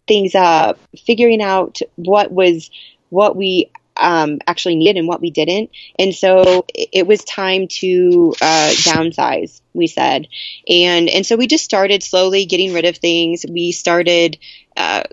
[0.08, 2.70] things up, figuring out what was
[3.10, 5.70] what we um, actually needed and what we didn't.
[5.98, 9.60] And so it was time to uh, downsize.
[9.72, 10.28] We said,
[10.68, 13.44] and and so we just started slowly getting rid of things.
[13.48, 14.38] We started
[14.76, 15.04] uh,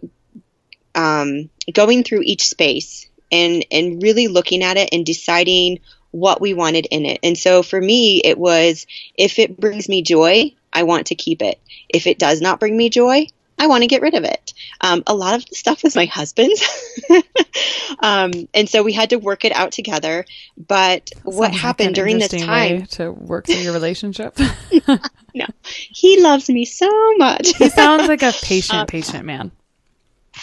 [0.96, 5.80] um, going through each space and and really looking at it and deciding
[6.12, 7.20] what we wanted in it.
[7.24, 11.41] And so for me, it was if it brings me joy, I want to keep
[11.41, 11.60] it.
[11.89, 13.28] If it does not bring me joy,
[13.62, 14.56] I want to get rid of it.
[14.82, 16.63] Um, a lot of the stuff was my husband's.
[18.00, 20.26] um, and so we had to work it out together.
[20.58, 24.36] But what happened like during this time to work through your relationship?
[25.36, 27.56] no, he loves me so much.
[27.56, 29.52] he sounds like a patient, um, patient man.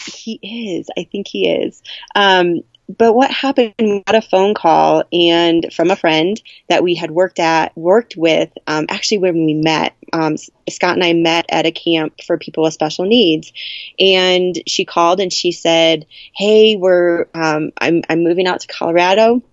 [0.05, 0.89] He is.
[0.97, 1.83] I think he is.
[2.15, 2.61] Um,
[2.97, 7.11] but what happened we got a phone call and from a friend that we had
[7.11, 10.35] worked at worked with um, actually when we met um,
[10.69, 13.53] scott and i met at a camp for people with special needs
[13.99, 19.43] and she called and she said hey we're um, I'm, I'm moving out to colorado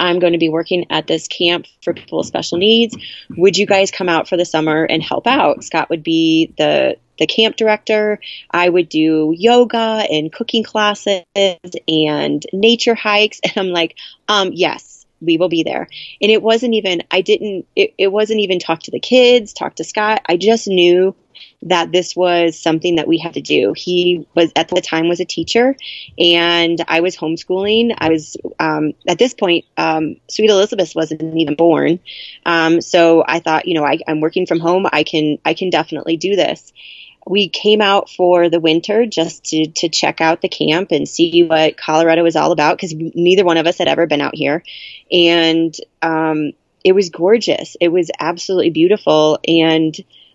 [0.00, 2.96] I'm going to be working at this camp for people with special needs.
[3.36, 5.62] Would you guys come out for the summer and help out?
[5.62, 8.20] Scott would be the the camp director.
[8.50, 13.40] I would do yoga and cooking classes and nature hikes.
[13.56, 13.96] And I'm like,
[14.28, 15.88] um, yes, we will be there.
[16.20, 19.76] And it wasn't even, I didn't, it, it wasn't even talk to the kids, talk
[19.76, 20.22] to Scott.
[20.26, 21.14] I just knew
[21.62, 23.72] that this was something that we had to do.
[23.76, 25.74] He was at the time was a teacher,
[26.18, 27.94] and I was homeschooling.
[27.98, 32.00] I was um, at this point, um, Sweet Elizabeth wasn't even born,
[32.46, 34.86] um, so I thought, you know, I, I'm working from home.
[34.92, 36.72] I can I can definitely do this
[37.26, 41.42] we came out for the winter just to, to check out the camp and see
[41.42, 44.62] what Colorado was all about because neither one of us had ever been out here.
[45.10, 46.52] And um,
[46.84, 47.76] it was gorgeous.
[47.80, 49.38] It was absolutely beautiful.
[49.46, 49.94] And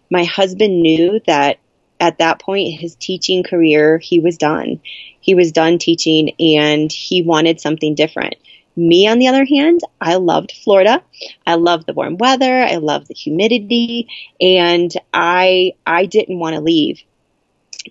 [0.10, 1.60] my husband knew that
[2.00, 4.82] at that point, his teaching career, he was done.
[5.20, 8.36] He was done teaching and he wanted something different.
[8.80, 11.04] Me, on the other hand, I loved Florida.
[11.46, 12.64] I loved the warm weather.
[12.64, 14.08] I loved the humidity,
[14.40, 17.02] and I I didn't want to leave.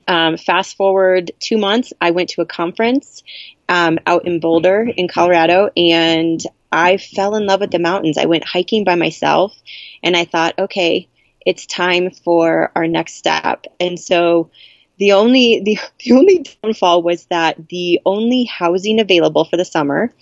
[0.07, 3.23] Um, fast forward two months, I went to a conference
[3.69, 6.41] um, out in Boulder, in Colorado, and
[6.73, 8.17] I fell in love with the mountains.
[8.17, 9.55] I went hiking by myself,
[10.03, 11.09] and I thought, okay,
[11.45, 13.67] it's time for our next step.
[13.79, 14.51] And so
[14.99, 20.13] the only the, the only downfall was that the only housing available for the summer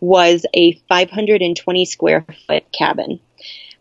[0.00, 3.20] was a 520 square foot cabin.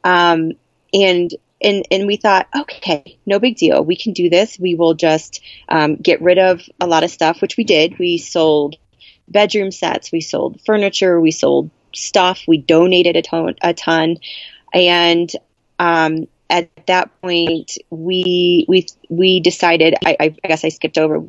[0.03, 0.53] Um,
[0.93, 3.83] and and and we thought, okay, no big deal.
[3.83, 4.57] We can do this.
[4.59, 7.99] We will just um, get rid of a lot of stuff, which we did.
[7.99, 8.77] We sold
[9.27, 14.17] bedroom sets, we sold furniture, we sold stuff, we donated a ton, a ton,
[14.73, 15.31] and
[15.79, 19.95] um, at that point, we we we decided.
[20.03, 21.23] I, I guess I skipped over.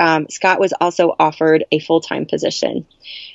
[0.00, 2.86] Um, Scott was also offered a full time position,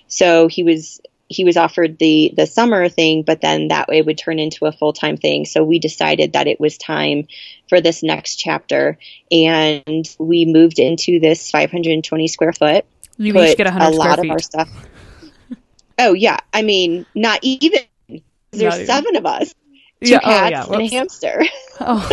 [0.08, 4.18] so he was he was offered the the summer thing, but then that way would
[4.18, 5.46] turn into a full time thing.
[5.46, 7.28] So we decided that it was time
[7.70, 8.98] for this next chapter,
[9.32, 12.86] and we moved into this 520 square foot.
[13.18, 14.26] You each get 100 a lot feet.
[14.26, 14.70] of our stuff.
[16.00, 17.80] oh yeah, I mean, not even.
[18.52, 18.86] There's Not even.
[18.86, 19.56] seven of us,
[20.04, 21.44] two Yeah, oh, cats yeah, and a hamster.
[21.80, 22.10] Oh,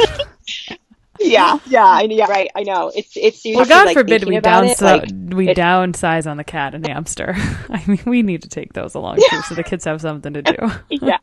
[1.21, 2.51] yeah, yeah, I yeah, right.
[2.55, 2.91] I know.
[2.95, 3.43] It's it's.
[3.45, 7.35] well, God like, forbid we downsize like, we it- downsize on the cat and hamster.
[7.69, 10.43] I mean, we need to take those along too, so the kids have something to
[10.43, 10.71] do.
[10.91, 11.19] yeah.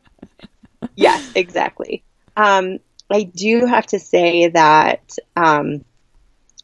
[0.94, 2.02] yes, exactly.
[2.36, 2.78] Um,
[3.10, 5.84] I do have to say that um,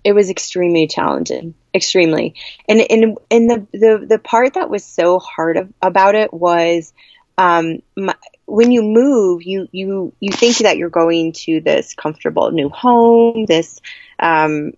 [0.04, 2.34] it was extremely challenging, extremely.
[2.68, 6.92] And and and the the the part that was so hard of, about it was
[7.38, 8.14] um, my,
[8.46, 13.46] when you move, you you you think that you're going to this comfortable new home,
[13.46, 13.80] this
[14.18, 14.72] um,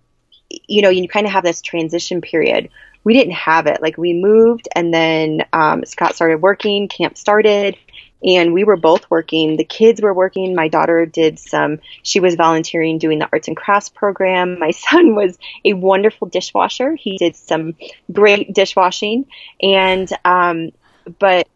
[0.67, 2.69] you know, you kind of have this transition period.
[3.03, 3.81] We didn't have it.
[3.81, 6.87] Like we moved, and then um, Scott started working.
[6.87, 7.77] Camp started,
[8.23, 9.55] and we were both working.
[9.55, 10.55] The kids were working.
[10.55, 11.79] My daughter did some.
[12.03, 14.59] She was volunteering doing the arts and crafts program.
[14.59, 16.95] My son was a wonderful dishwasher.
[16.95, 17.75] He did some
[18.11, 19.25] great dishwashing,
[19.61, 20.71] and um,
[21.19, 21.47] but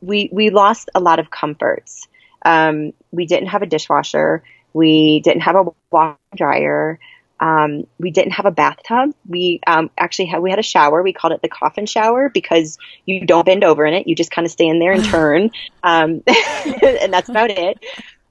[0.00, 2.08] we we lost a lot of comforts.
[2.44, 4.42] Um, we didn't have a dishwasher.
[4.72, 6.98] We didn't have a washer dryer.
[7.40, 9.14] Um, we didn't have a bathtub.
[9.28, 11.02] We um, actually had we had a shower.
[11.02, 14.06] We called it the coffin shower because you don't bend over in it.
[14.06, 15.50] You just kind of stay in there and turn,
[15.82, 17.78] um, and that's about it.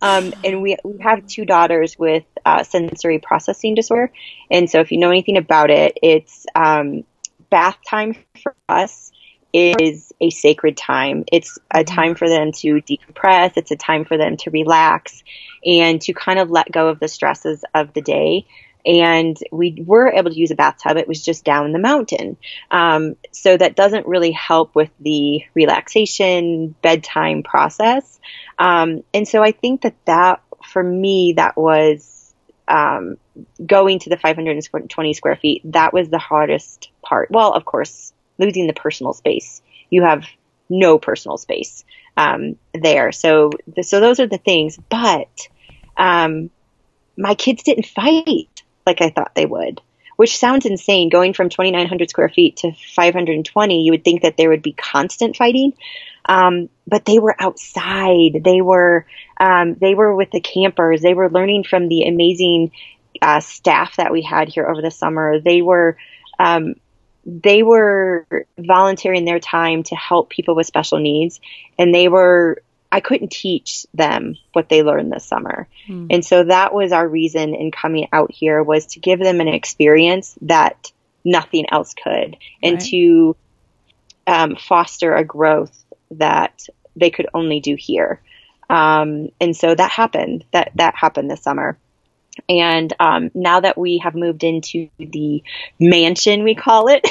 [0.02, 4.12] Um, and we we have two daughters with uh, sensory processing disorder,
[4.52, 7.04] and so if you know anything about it, it's um,
[7.50, 9.12] bath time for us
[9.58, 11.24] is a sacred time.
[11.32, 13.54] It's a time for them to decompress.
[13.56, 15.24] It's a time for them to relax
[15.66, 18.46] and to kind of let go of the stresses of the day.
[18.86, 20.98] And we were able to use a bathtub.
[20.98, 22.38] It was just down the mountain.
[22.72, 28.20] Um, so that doesn't really help with the relaxation, bedtime process.
[28.58, 32.34] Um, and so I think that that, for me, that was
[32.68, 33.18] um,
[33.66, 35.62] going to the 520 square feet.
[35.66, 37.30] That was the hardest part.
[37.32, 39.62] Well, of course, losing the personal space.
[39.90, 40.26] You have
[40.70, 41.86] no personal space
[42.16, 43.12] um, there.
[43.12, 44.78] So, the, so those are the things.
[44.90, 45.48] But
[45.96, 46.50] um,
[47.18, 49.82] my kids didn't fight like I thought they would,
[50.16, 51.10] which sounds insane.
[51.10, 55.36] Going from 2,900 square feet to 520, you would think that there would be constant
[55.36, 55.74] fighting.
[56.26, 58.42] Um, but they were outside.
[58.44, 59.06] They were
[59.40, 61.02] um, they were with the campers.
[61.02, 62.72] They were learning from the amazing
[63.22, 65.40] uh, staff that we had here over the summer.
[65.40, 65.98] They were
[66.38, 66.76] um,
[67.28, 68.26] they were
[68.58, 71.40] volunteering their time to help people with special needs,
[71.78, 72.62] and they were.
[72.90, 76.08] I couldn't teach them what they learned this summer, Hmm.
[76.10, 79.50] and so that was our reason in coming out here was to give them an
[79.50, 80.92] experience that
[81.26, 82.86] nothing else could, and Right.
[82.92, 83.36] to
[84.26, 88.22] um, foster a growth that they could only do here.
[88.70, 90.46] Um, and so that happened.
[90.52, 91.78] That that happened this summer.
[92.48, 95.44] And um, now that we have moved into the
[95.80, 97.08] mansion, we call it,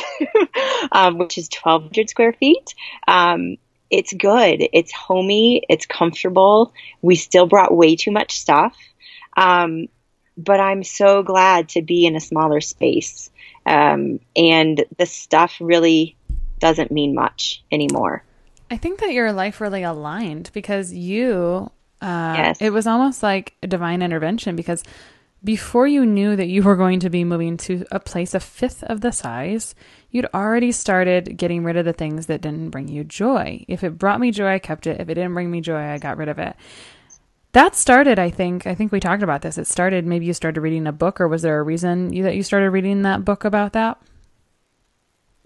[0.93, 2.75] um, which is 1,200 square feet,
[3.07, 3.57] um,
[3.91, 4.67] it's good.
[4.73, 5.63] It's homey.
[5.69, 6.73] It's comfortable.
[7.03, 8.77] We still brought way too much stuff.
[9.37, 9.89] Um,
[10.37, 13.31] but I'm so glad to be in a smaller space.
[13.65, 16.17] Um, and the stuff really
[16.59, 18.23] doesn't mean much anymore.
[18.71, 21.71] I think that your life really aligned because you,
[22.01, 22.59] uh, Yes.
[22.61, 24.83] it was almost like a divine intervention because
[25.45, 28.83] before you knew that you were going to be moving to a place a fifth
[28.85, 29.75] of the size,
[30.11, 33.65] you'd already started getting rid of the things that didn't bring you joy.
[33.69, 35.01] If it brought me joy, I kept it.
[35.01, 36.57] If it didn't bring me joy, I got rid of it.
[37.53, 39.57] That started, I think, I think we talked about this.
[39.57, 42.37] It started, maybe you started reading a book, or was there a reason you, that
[42.37, 43.99] you started reading that book about that?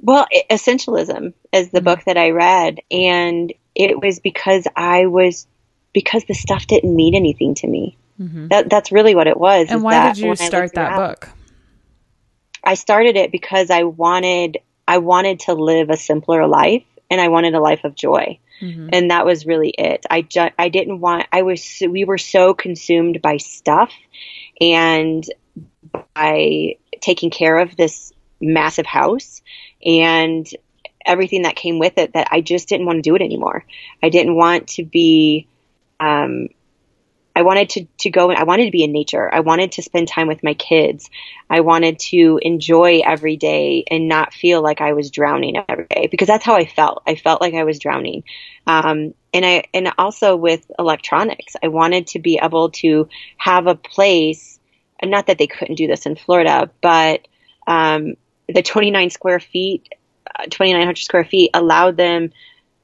[0.02, 1.84] Well, Essentialism is the mm-hmm.
[1.84, 5.46] book that I read, and it was because I was
[5.92, 7.96] because the stuff didn't mean anything to me.
[8.48, 9.68] That that's really what it was.
[9.70, 11.28] And why did you start that around- book?
[12.62, 17.28] I started it because I wanted I wanted to live a simpler life, and I
[17.28, 18.38] wanted a life of joy.
[18.92, 20.04] And that was really it.
[20.10, 21.26] I ju- I didn't want.
[21.32, 21.82] I was.
[21.88, 23.90] We were so consumed by stuff,
[24.60, 25.24] and
[26.14, 29.40] by taking care of this massive house
[29.84, 30.46] and
[31.06, 33.64] everything that came with it that I just didn't want to do it anymore.
[34.02, 35.46] I didn't want to be
[35.98, 36.48] um,
[37.40, 39.32] I wanted to, to go and I wanted to be in nature.
[39.32, 41.08] I wanted to spend time with my kids.
[41.48, 46.06] I wanted to enjoy every day and not feel like I was drowning every day
[46.10, 47.02] because that's how I felt.
[47.06, 48.24] I felt like I was drowning.
[48.66, 53.74] Um, and I, and also with electronics, I wanted to be able to have a
[53.74, 54.60] place,
[55.02, 57.26] not that they couldn't do this in Florida, but,
[57.66, 58.16] um,
[58.50, 59.88] the 29 square feet,
[60.38, 62.32] uh, 2,900 square feet allowed them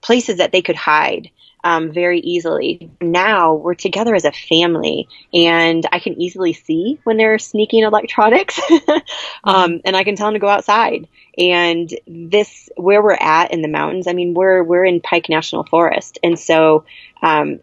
[0.01, 1.31] places that they could hide
[1.67, 2.89] um, very easily.
[3.01, 8.61] Now we're together as a family, and I can easily see when they're sneaking electronics,
[9.45, 11.09] um, and I can tell them to go outside.
[11.37, 15.65] And this, where we're at in the mountains, I mean, we're we're in Pike National
[15.65, 16.85] Forest, and so
[17.21, 17.59] um,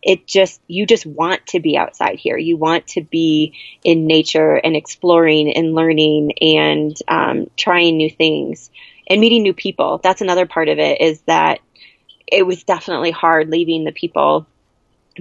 [0.00, 2.38] it just you just want to be outside here.
[2.38, 8.70] You want to be in nature and exploring and learning and um, trying new things
[9.08, 9.98] and meeting new people.
[10.04, 11.58] That's another part of it is that
[12.26, 14.46] it was definitely hard leaving the people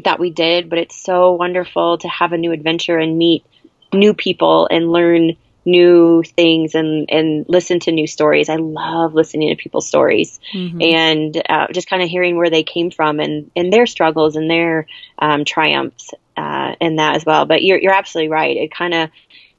[0.04, 3.46] that we did, but it's so wonderful to have a new adventure and meet
[3.94, 8.50] new people and learn new things and and listen to new stories.
[8.50, 10.82] I love listening to people's stories mm-hmm.
[10.82, 14.50] and uh, just kind of hearing where they came from and and their struggles and
[14.50, 14.88] their
[15.20, 17.46] um, triumphs uh, in that as well.
[17.46, 18.58] But you're you're absolutely right.
[18.58, 19.10] It kind of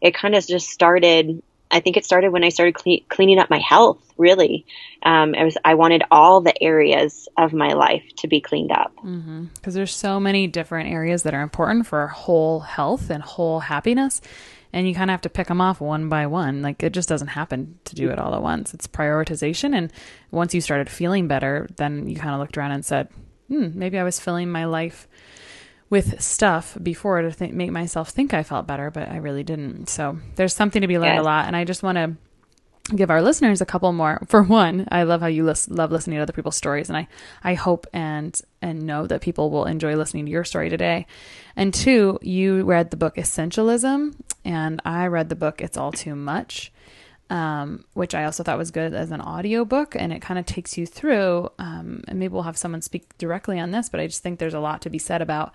[0.01, 1.43] it kind of just started
[1.75, 3.99] I think it started when I started cle- cleaning up my health.
[4.17, 4.65] Really,
[5.03, 8.95] um, I was I wanted all the areas of my life to be cleaned up
[8.95, 9.71] because mm-hmm.
[9.71, 14.21] there's so many different areas that are important for whole health and whole happiness,
[14.73, 16.63] and you kind of have to pick them off one by one.
[16.63, 18.73] Like it just doesn't happen to do it all at once.
[18.73, 19.93] It's prioritization, and
[20.31, 23.09] once you started feeling better, then you kind of looked around and said,
[23.49, 25.09] hmm, maybe I was filling my life
[25.95, 29.89] with stuff before to th- make myself think I felt better, but I really didn't.
[29.89, 31.47] So there's something to be learned a lot.
[31.47, 32.17] And I just want to
[32.97, 34.21] give our listeners a couple more.
[34.27, 37.07] For one, I love how you lis- love listening to other people's stories, and I
[37.45, 41.07] I hope and and know that people will enjoy listening to your story today.
[41.55, 46.17] And two, you read the book Essentialism, and I read the book It's All Too
[46.17, 46.73] Much
[47.31, 50.47] um, which I also thought was good as an audio book, and it kind of
[50.47, 51.49] takes you through.
[51.59, 54.55] Um, and maybe we'll have someone speak directly on this, but I just think there's
[54.55, 55.53] a lot to be said about,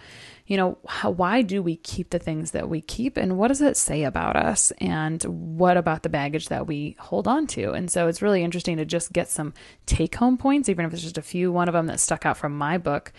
[0.47, 3.61] you know, how, why do we keep the things that we keep, and what does
[3.61, 7.71] it say about us, and what about the baggage that we hold on to?
[7.71, 9.53] And so it's really interesting to just get some
[9.85, 11.51] take home points, even if it's just a few.
[11.51, 13.13] One of them that stuck out from my book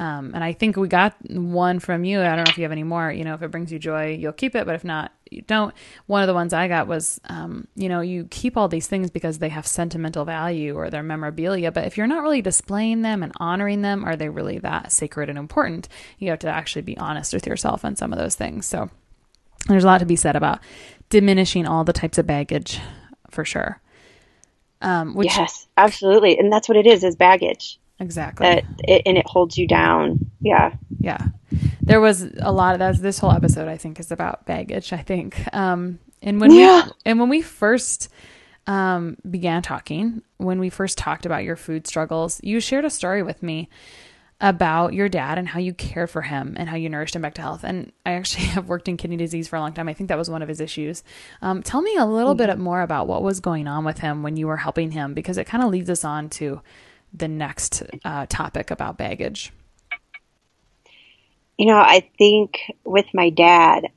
[0.00, 2.22] um, and I think we got one from you.
[2.22, 3.12] I don't know if you have any more.
[3.12, 4.64] You know, if it brings you joy, you'll keep it.
[4.64, 5.74] But if not, you don't.
[6.06, 9.10] One of the ones I got was, um, you know, you keep all these things
[9.10, 11.70] because they have sentimental value or they're memorabilia.
[11.70, 15.28] But if you're not really displaying them and honoring them, are they really that sacred
[15.28, 15.86] and important?
[16.18, 18.64] You have to actually be honest with yourself on some of those things.
[18.64, 18.88] So
[19.68, 20.60] there's a lot to be said about
[21.10, 22.80] diminishing all the types of baggage
[23.30, 23.82] for sure.
[24.80, 26.38] Um, yes, absolutely.
[26.38, 27.79] And that's what it is, is baggage.
[28.00, 28.46] Exactly.
[28.46, 30.30] That it, and it holds you down.
[30.40, 30.74] Yeah.
[30.98, 31.28] Yeah.
[31.82, 32.96] There was a lot of that.
[32.96, 34.92] This whole episode, I think, is about baggage.
[34.92, 35.42] I think.
[35.54, 36.86] Um, and when yeah.
[36.86, 38.08] we and when we first
[38.66, 43.22] um, began talking, when we first talked about your food struggles, you shared a story
[43.22, 43.68] with me
[44.40, 47.34] about your dad and how you cared for him and how you nourished him back
[47.34, 47.62] to health.
[47.62, 49.88] And I actually have worked in kidney disease for a long time.
[49.88, 51.02] I think that was one of his issues.
[51.42, 52.46] Um, tell me a little mm-hmm.
[52.46, 55.36] bit more about what was going on with him when you were helping him, because
[55.36, 56.62] it kind of leads us on to
[57.12, 59.52] the next uh, topic about baggage?
[61.58, 63.88] You know, I think with my dad,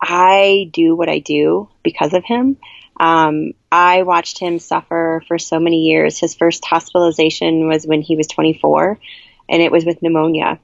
[0.00, 2.58] I do what I do because of him.
[2.98, 6.18] Um, I watched him suffer for so many years.
[6.18, 8.98] His first hospitalization was when he was 24,
[9.48, 10.60] and it was with pneumonia.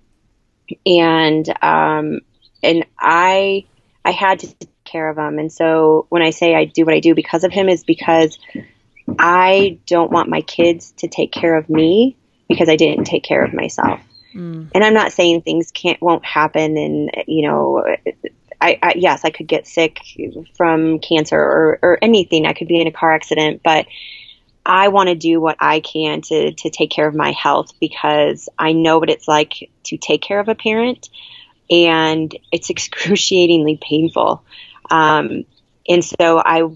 [0.85, 2.21] And um,
[2.63, 3.65] and I
[4.05, 5.39] I had to take care of him.
[5.39, 8.39] And so when I say I do what I do because of him, is because
[9.19, 12.17] I don't want my kids to take care of me
[12.49, 14.01] because I didn't take care of myself.
[14.35, 14.71] Mm.
[14.75, 17.85] And I'm not saying things can't won't happen and you know
[18.61, 20.01] I, I, yes, I could get sick
[20.57, 22.47] from cancer or, or anything.
[22.47, 23.87] I could be in a car accident, but
[24.67, 28.49] I want to do what I can to to take care of my health because
[28.59, 31.09] I know what it's like to take care of a parent,
[31.71, 34.45] and it's excruciatingly painful.
[34.91, 35.45] Um,
[35.89, 36.69] and so I,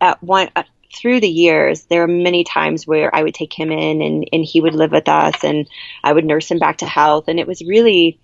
[0.00, 0.50] at one
[0.92, 4.44] through the years, there are many times where I would take him in and, and
[4.44, 5.68] he would live with us and
[6.02, 7.28] I would nurse him back to health.
[7.28, 8.18] And it was really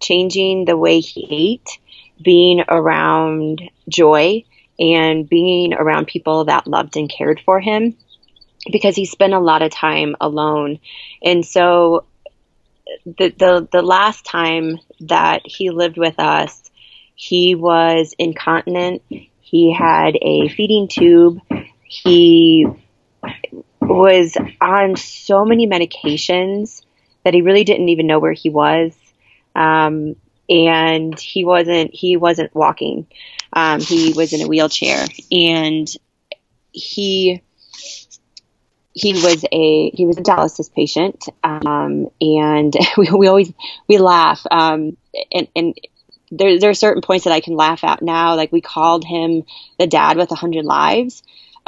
[0.00, 1.78] changing the way he ate,
[2.22, 4.44] being around joy
[4.78, 7.96] and being around people that loved and cared for him
[8.70, 10.78] because he spent a lot of time alone.
[11.22, 12.04] And so
[13.04, 16.70] the, the, the last time that he lived with us,
[17.14, 19.02] he was incontinent.
[19.40, 21.40] He had a feeding tube
[21.92, 22.66] he
[23.82, 26.82] was on so many medications
[27.22, 28.96] that he really didn't even know where he was.
[29.54, 30.16] Um,
[30.48, 33.06] and he wasn't he wasn't walking.
[33.52, 35.94] Um, he was in a wheelchair, and
[36.72, 37.42] he
[38.94, 43.52] he was a he was a dialysis patient, um, and we, we always
[43.86, 44.96] we laugh, um,
[45.30, 45.78] and and
[46.30, 48.34] there there are certain points that I can laugh at now.
[48.34, 49.44] Like we called him
[49.78, 51.22] the dad with a hundred lives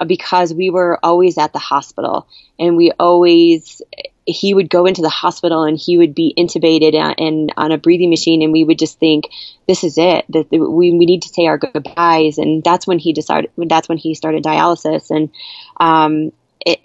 [0.06, 2.26] because we were always at the hospital,
[2.58, 3.82] and we always
[4.26, 8.08] he would go into the hospital and he would be intubated and on a breathing
[8.08, 9.28] machine and we would just think
[9.68, 13.12] this is it that we, we need to say our goodbyes and that's when he
[13.12, 15.28] decided that's when he started dialysis and
[15.78, 16.32] um,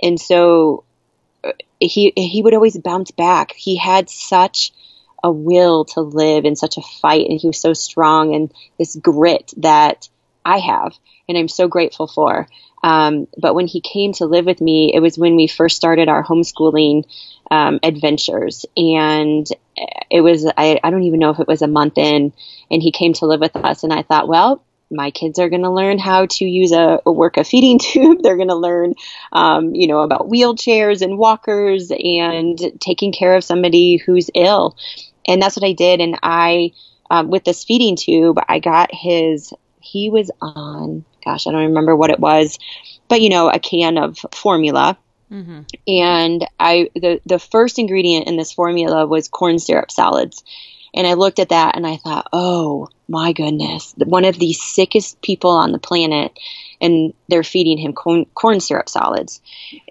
[0.03, 0.84] and so
[1.43, 3.53] uh, he he would always bounce back.
[3.53, 4.74] He had such
[5.24, 8.95] a will to live and such a fight, and he was so strong and this
[8.95, 10.10] grit that
[10.45, 10.97] I have,
[11.28, 12.47] and I'm so grateful for.
[12.84, 16.07] Um, but when he came to live with me, it was when we first started
[16.07, 17.03] our homeschooling
[17.51, 19.47] um, adventures, and
[20.09, 22.34] it was I, I don't even know if it was a month in,
[22.71, 25.63] and he came to live with us, and I thought, well, my kids are going
[25.63, 28.19] to learn how to use a, a work a feeding tube.
[28.21, 28.93] They're going to learn,
[29.32, 34.77] um, you know, about wheelchairs and walkers and taking care of somebody who's ill.
[35.27, 36.01] And that's what I did.
[36.01, 36.71] And I,
[37.11, 39.53] um, with this feeding tube, I got his,
[39.91, 42.59] he was on, gosh, I don't remember what it was,
[43.07, 44.97] but you know, a can of formula.
[45.31, 45.61] Mm-hmm.
[45.87, 50.43] And I, the, the first ingredient in this formula was corn syrup solids.
[50.93, 55.21] And I looked at that and I thought, oh my goodness, one of the sickest
[55.21, 56.37] people on the planet,
[56.81, 59.41] and they're feeding him corn, corn syrup solids.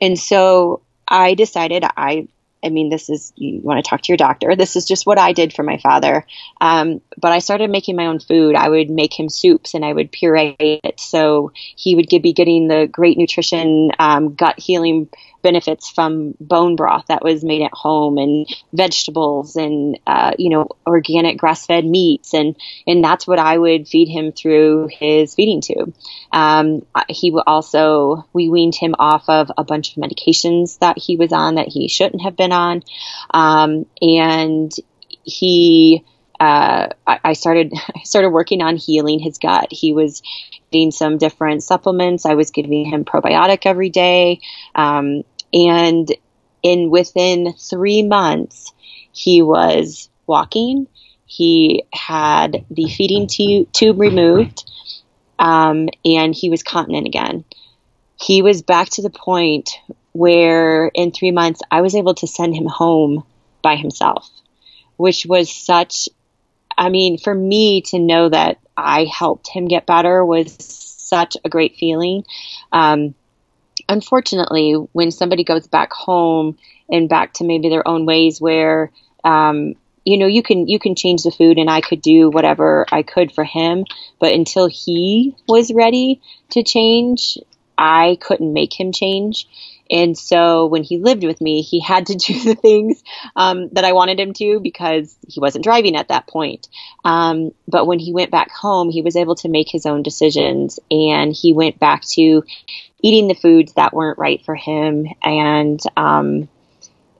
[0.00, 2.28] And so I decided I
[2.62, 4.56] I mean, this is, you want to talk to your doctor.
[4.56, 6.26] This is just what I did for my father.
[6.60, 8.56] Um, but I started making my own food.
[8.56, 10.98] I would make him soups and I would puree it.
[10.98, 15.08] So he would be getting the great nutrition, um, gut healing
[15.42, 20.68] benefits from bone broth that was made at home and vegetables and uh, you know
[20.86, 25.60] organic grass fed meats and and that's what I would feed him through his feeding
[25.60, 25.94] tube.
[26.32, 31.32] Um, he also we weaned him off of a bunch of medications that he was
[31.32, 32.82] on that he shouldn't have been on,
[33.30, 34.72] um, and
[35.22, 36.04] he.
[36.40, 39.68] Uh, I started I started working on healing his gut.
[39.70, 40.22] He was
[40.70, 42.26] getting some different supplements.
[42.26, 44.40] I was giving him probiotic every day.
[44.74, 45.22] Um,
[45.52, 46.10] and
[46.62, 48.72] in within three months,
[49.12, 50.86] he was walking.
[51.26, 54.64] He had the feeding tu- tube removed,
[55.38, 57.44] um, and he was continent again.
[58.20, 59.70] He was back to the point
[60.12, 63.24] where in three months I was able to send him home
[63.62, 64.28] by himself,
[64.96, 66.08] which was such,
[66.78, 71.48] I mean, for me to know that I helped him get better was such a
[71.48, 72.24] great feeling.
[72.72, 73.14] Um,
[73.88, 76.56] unfortunately, when somebody goes back home
[76.88, 78.92] and back to maybe their own ways where,
[79.24, 79.74] um,
[80.04, 83.02] you know, you can you can change the food, and I could do whatever I
[83.02, 83.84] could for him,
[84.20, 87.38] but until he was ready to change,
[87.76, 89.46] I couldn't make him change.
[89.90, 93.02] And so when he lived with me, he had to do the things
[93.36, 96.68] um, that I wanted him to because he wasn't driving at that point.
[97.04, 100.78] Um, but when he went back home, he was able to make his own decisions
[100.90, 102.44] and he went back to
[103.02, 105.06] eating the foods that weren't right for him.
[105.22, 106.48] And, um,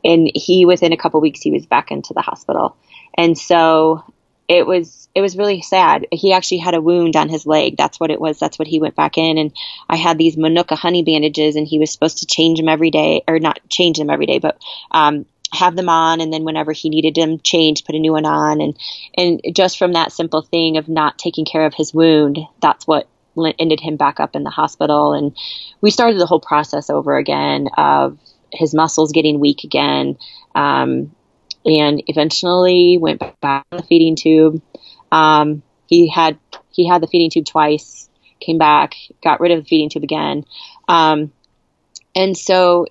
[0.05, 2.77] and he, within a couple weeks, he was back into the hospital.
[3.17, 4.05] And so
[4.49, 6.07] it was it was really sad.
[6.11, 7.77] He actually had a wound on his leg.
[7.77, 8.39] That's what it was.
[8.39, 9.37] That's what he went back in.
[9.37, 9.53] And
[9.89, 13.23] I had these Manuka honey bandages, and he was supposed to change them every day,
[13.29, 14.59] or not change them every day, but
[14.91, 18.25] um, have them on, and then whenever he needed them changed, put a new one
[18.25, 18.61] on.
[18.61, 18.79] And
[19.17, 23.07] and just from that simple thing of not taking care of his wound, that's what
[23.59, 25.13] ended him back up in the hospital.
[25.13, 25.37] And
[25.81, 28.19] we started the whole process over again of
[28.53, 30.17] his muscles getting weak again.
[30.55, 31.15] Um,
[31.69, 34.63] and eventually went back on the feeding tube.
[35.13, 36.39] Um, he had
[36.71, 38.09] he had the feeding tube twice,
[38.41, 40.45] came back, got rid of the feeding tube again,
[40.87, 41.33] um,
[42.15, 42.87] and so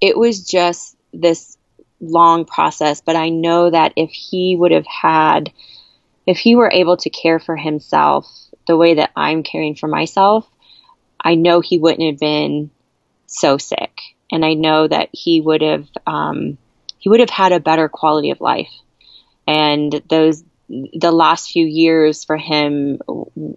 [0.00, 1.56] it was just this
[2.00, 3.00] long process.
[3.00, 5.52] But I know that if he would have had,
[6.26, 8.26] if he were able to care for himself
[8.66, 10.48] the way that I'm caring for myself,
[11.22, 12.70] I know he wouldn't have been
[13.26, 13.98] so sick,
[14.30, 15.88] and I know that he would have.
[16.06, 16.58] Um,
[16.98, 18.72] he would have had a better quality of life.
[19.46, 23.00] And those the last few years for him,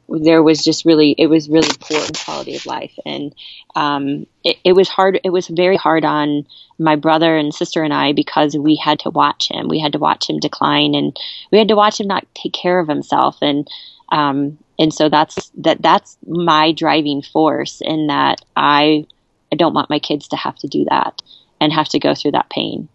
[0.08, 3.36] there was just really it was really poor in quality of life, and
[3.76, 5.20] um, it, it was hard.
[5.24, 6.48] It was very hard on
[6.80, 9.68] my brother and sister and I because we had to watch him.
[9.68, 11.18] We had to watch him decline, and
[11.52, 13.68] we had to watch him not take care of himself, and
[14.10, 19.06] um, and so that's that that's my driving force in that I
[19.52, 21.22] I don't want my kids to have to do that
[21.60, 22.88] and have to go through that pain.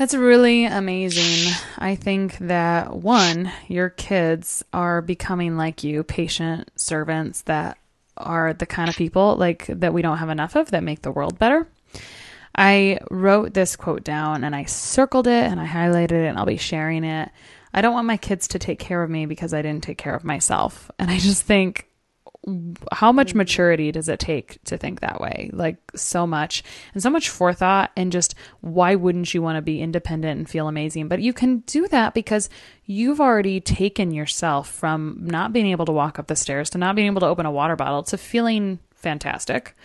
[0.00, 1.52] That's really amazing.
[1.76, 7.76] I think that one, your kids are becoming like you, patient servants that
[8.16, 11.12] are the kind of people like that we don't have enough of that make the
[11.12, 11.68] world better.
[12.56, 16.46] I wrote this quote down and I circled it and I highlighted it and I'll
[16.46, 17.28] be sharing it.
[17.74, 20.14] I don't want my kids to take care of me because I didn't take care
[20.14, 20.90] of myself.
[20.98, 21.89] And I just think
[22.92, 25.50] how much maturity does it take to think that way?
[25.52, 26.62] Like so much
[26.94, 30.66] and so much forethought and just why wouldn't you want to be independent and feel
[30.66, 31.08] amazing?
[31.08, 32.48] But you can do that because
[32.86, 36.96] you've already taken yourself from not being able to walk up the stairs to not
[36.96, 39.76] being able to open a water bottle to feeling fantastic.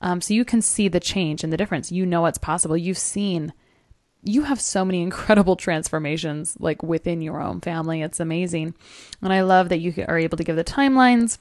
[0.00, 1.90] Um, so you can see the change and the difference.
[1.90, 2.76] You know what's possible.
[2.76, 3.52] You've seen
[4.22, 8.02] you have so many incredible transformations like within your own family.
[8.02, 8.74] It's amazing.
[9.20, 11.38] And I love that you are able to give the timelines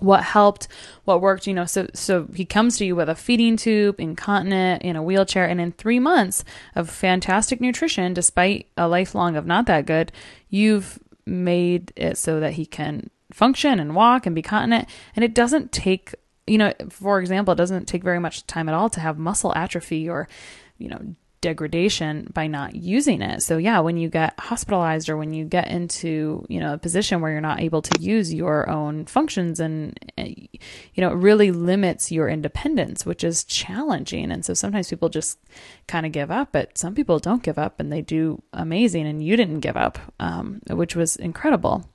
[0.00, 0.68] what helped,
[1.04, 1.64] what worked, you know.
[1.64, 5.60] So so he comes to you with a feeding tube, incontinent, in a wheelchair, and
[5.60, 6.44] in three months
[6.74, 10.12] of fantastic nutrition, despite a lifelong of not that good,
[10.48, 14.88] you've made it so that he can function and walk and be continent.
[15.14, 16.14] And it doesn't take
[16.48, 19.52] you know, for example, it doesn't take very much time at all to have muscle
[19.54, 20.28] atrophy or,
[20.78, 23.42] you know, degradation by not using it.
[23.42, 27.20] So yeah, when you get hospitalized or when you get into, you know, a position
[27.20, 30.34] where you're not able to use your own functions and eh,
[30.94, 34.32] you know, it really limits your independence, which is challenging.
[34.32, 35.38] And so sometimes people just
[35.86, 39.22] kind of give up, but some people don't give up and they do amazing and
[39.22, 41.88] you didn't give up, um, which was incredible.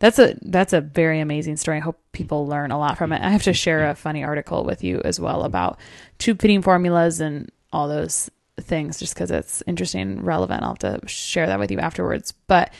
[0.00, 1.76] That's a that's a very amazing story.
[1.76, 3.22] I hope people learn a lot from it.
[3.22, 5.78] I have to share a funny article with you as well about
[6.18, 8.30] tube feeding formulas and all those
[8.60, 10.62] things just because it's interesting and relevant.
[10.62, 12.32] I'll have to share that with you afterwards.
[12.46, 12.72] But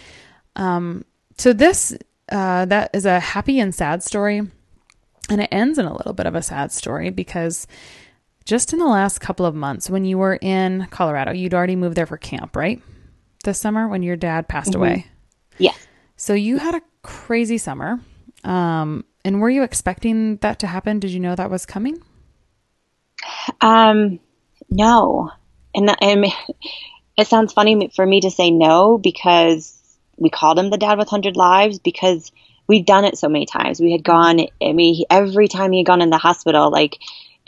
[0.57, 1.05] um,
[1.39, 1.97] so this
[2.31, 4.39] uh, that is a happy and sad story,
[5.29, 7.67] and it ends in a little bit of a sad story because
[8.45, 11.97] just in the last couple of months, when you were in Colorado, you'd already moved
[11.97, 12.81] there for camp, right?
[13.45, 14.81] This summer when your dad passed mm-hmm.
[14.81, 15.07] away.
[15.59, 15.75] Yeah.
[16.17, 18.01] So you had a crazy summer.
[18.45, 20.99] Um, and were you expecting that to happen?
[20.99, 22.03] Did you know that was coming?
[23.61, 24.19] Um,
[24.71, 25.31] no
[25.75, 26.27] and, and
[27.17, 29.77] it sounds funny for me to say no because
[30.17, 32.31] we called him the dad with 100 lives because
[32.67, 33.81] we'd done it so many times.
[33.81, 36.99] We had gone, I mean, every time he had gone in the hospital, like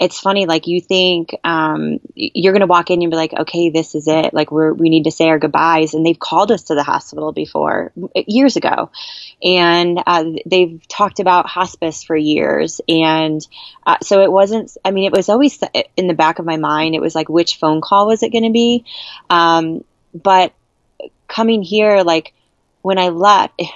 [0.03, 3.71] it's funny like you think um, you're going to walk in and be like okay
[3.71, 4.35] this is it.
[4.35, 5.95] Like we're we need to say our goodbyes.
[5.95, 8.91] And they've called us to the hospital before years ago.
[9.45, 12.81] And uh, they've talked about hospice for years.
[12.89, 13.47] And
[13.87, 15.61] uh, so it wasn't i mean it was always
[15.97, 18.45] in the back of my mind it was like which phone call was it going
[18.45, 18.85] to be?
[19.31, 20.53] Um, but
[21.29, 22.35] coming here like
[22.83, 23.71] when i left it,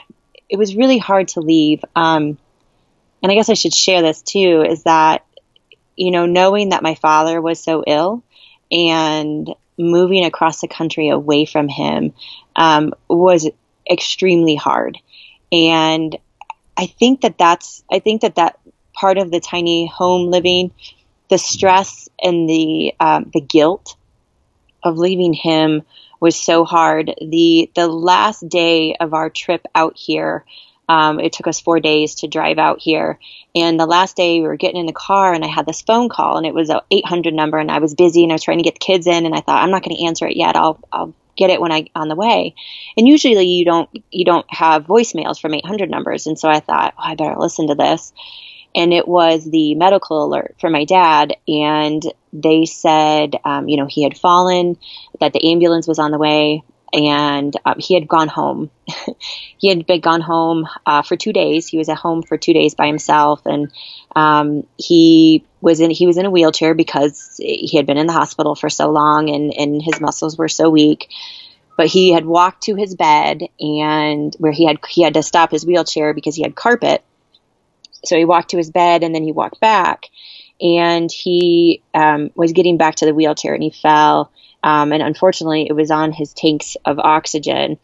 [0.49, 1.85] it was really hard to leave.
[1.95, 2.37] Um,
[3.23, 5.26] and i guess i should share this too is that
[5.97, 8.23] you know, knowing that my father was so ill
[8.71, 12.13] and moving across the country away from him
[12.55, 13.49] um, was
[13.91, 14.99] extremely hard.
[15.53, 16.17] And
[16.77, 18.59] I think that that's, I think that that
[18.93, 20.73] part of the tiny home living,
[21.29, 23.97] the stress and the, um, the guilt
[24.83, 25.83] of leaving him
[26.21, 27.15] was so hard.
[27.21, 30.45] The, the last day of our trip out here,
[30.89, 33.19] um, it took us four days to drive out here.
[33.55, 36.09] And the last day we were getting in the car and I had this phone
[36.09, 38.59] call and it was a 800 number and I was busy and I was trying
[38.59, 40.57] to get the kids in and I thought I'm not going to answer it yet.
[40.57, 42.55] I'll, I'll get it when I on the way.
[42.97, 46.27] And usually you don't, you don't have voicemails from 800 numbers.
[46.27, 48.13] And so I thought, oh, I better listen to this.
[48.75, 51.35] And it was the medical alert for my dad.
[51.49, 54.77] And they said, um, you know, he had fallen,
[55.19, 56.63] that the ambulance was on the way
[56.97, 58.71] and uh, he had gone home.
[59.59, 61.69] he had been gone home uh, for two days.
[61.69, 63.71] He was at home for two days by himself, and
[64.17, 68.15] um, he was in he was in a wheelchair because he had been in the
[68.15, 71.09] hospital for so long, and and his muscles were so weak.
[71.77, 75.51] But he had walked to his bed, and where he had he had to stop
[75.51, 77.05] his wheelchair because he had carpet.
[78.07, 80.07] So he walked to his bed, and then he walked back,
[80.63, 84.33] and he um, was getting back to the wheelchair, and he fell
[84.67, 87.79] um, and unfortunately, it was on his tanks of oxygen.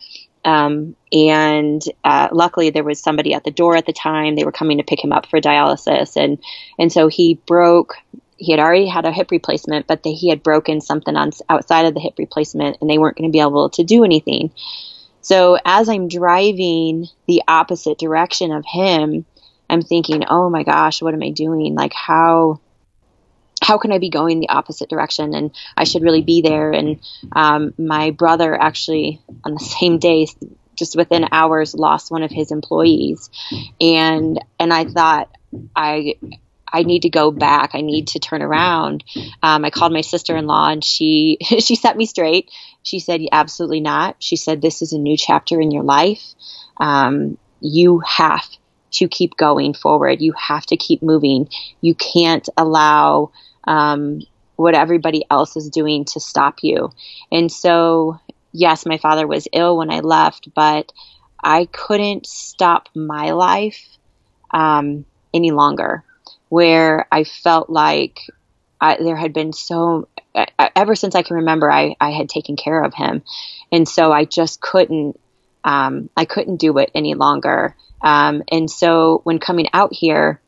[0.45, 4.35] Um, and uh, luckily, there was somebody at the door at the time.
[4.35, 6.43] They were coming to pick him up for dialysis, and
[6.81, 7.95] and so he broke.
[8.37, 11.87] He had already had a hip replacement, but the, he had broken something on outside
[11.87, 14.51] of the hip replacement, and they weren't going to be able to do anything.
[15.21, 19.25] So as I'm driving the opposite direction of him,
[19.71, 21.77] I'm thinking, "Oh my gosh, what am I doing?
[21.77, 22.59] Like how
[23.63, 25.35] how can I be going the opposite direction?
[25.35, 26.73] And I should really be there.
[26.73, 27.01] And
[27.33, 30.27] um, my brother actually, on the same day,
[30.75, 33.31] just within hours, lost one of his employees,
[33.81, 35.31] and and I thought
[35.75, 36.17] I.
[36.75, 37.73] I need to go back.
[37.75, 39.05] I need to turn around.
[39.43, 42.51] Um, I called my sister-in-law, and she she set me straight.
[42.83, 44.17] She said, Absolutely not.
[44.21, 46.23] She said, This is a new chapter in your life.
[46.79, 48.49] Um, you have
[48.93, 50.21] to keep going forward.
[50.21, 51.49] You have to keep moving.
[51.81, 53.33] You can't allow
[53.65, 54.23] um,
[54.57, 56.93] what everybody else is doing to stop you.
[57.31, 58.21] And so,
[58.53, 60.93] yes, my father was ill when I left, but
[61.43, 63.83] I couldn't stop my life
[64.51, 65.05] um,
[65.35, 66.05] any longer.
[66.49, 68.21] Where I felt like
[68.79, 70.09] I, there had been so
[70.77, 73.23] ever since I can remember, I, I had taken care of him,
[73.71, 75.19] and so I just couldn't
[75.65, 77.75] um, I couldn't do it any longer.
[78.03, 80.42] Um, and so when coming out here,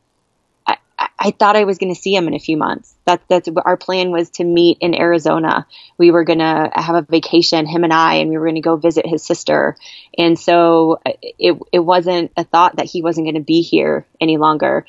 [0.97, 2.95] I, thought I was going to see him in a few months.
[3.05, 5.67] That, that's our plan was to meet in Arizona.
[5.97, 8.61] We were going to have a vacation, him and I, and we were going to
[8.61, 9.75] go visit his sister.
[10.17, 14.37] And so it, it wasn't a thought that he wasn't going to be here any
[14.37, 14.85] longer.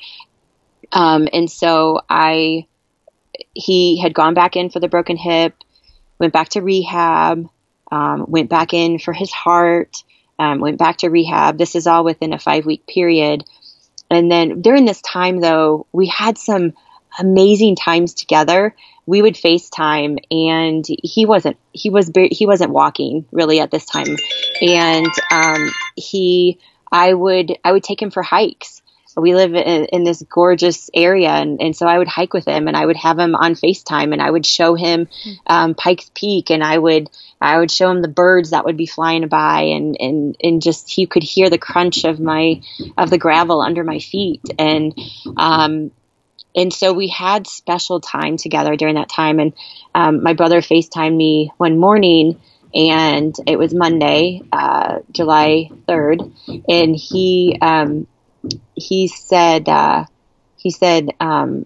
[0.91, 2.67] Um, and so I,
[3.53, 5.55] he had gone back in for the broken hip,
[6.19, 7.49] went back to rehab,
[7.91, 10.03] um, went back in for his heart,
[10.39, 11.57] um, went back to rehab.
[11.57, 13.43] This is all within a five week period.
[14.09, 16.73] And then during this time, though, we had some
[17.19, 18.75] amazing times together.
[19.05, 24.17] We would FaceTime, and he wasn't he was he wasn't walking really at this time,
[24.61, 26.59] and um, he
[26.91, 28.81] I would I would take him for hikes
[29.19, 32.67] we live in, in this gorgeous area, and, and, so I would hike with him,
[32.67, 35.07] and I would have him on Facetime, and I would show him
[35.47, 37.09] um, Pikes Peak, and I would
[37.41, 40.89] I would show him the birds that would be flying by, and and and just
[40.89, 42.61] he could hear the crunch of my
[42.97, 44.93] of the gravel under my feet, and
[45.35, 45.91] um,
[46.55, 49.53] and so we had special time together during that time, and
[49.95, 52.39] um, my brother Facetimed me one morning
[52.75, 56.31] and it was Monday, uh, July 3rd,
[56.67, 58.07] and he um,
[58.75, 60.05] he said uh,
[60.57, 61.65] he said um,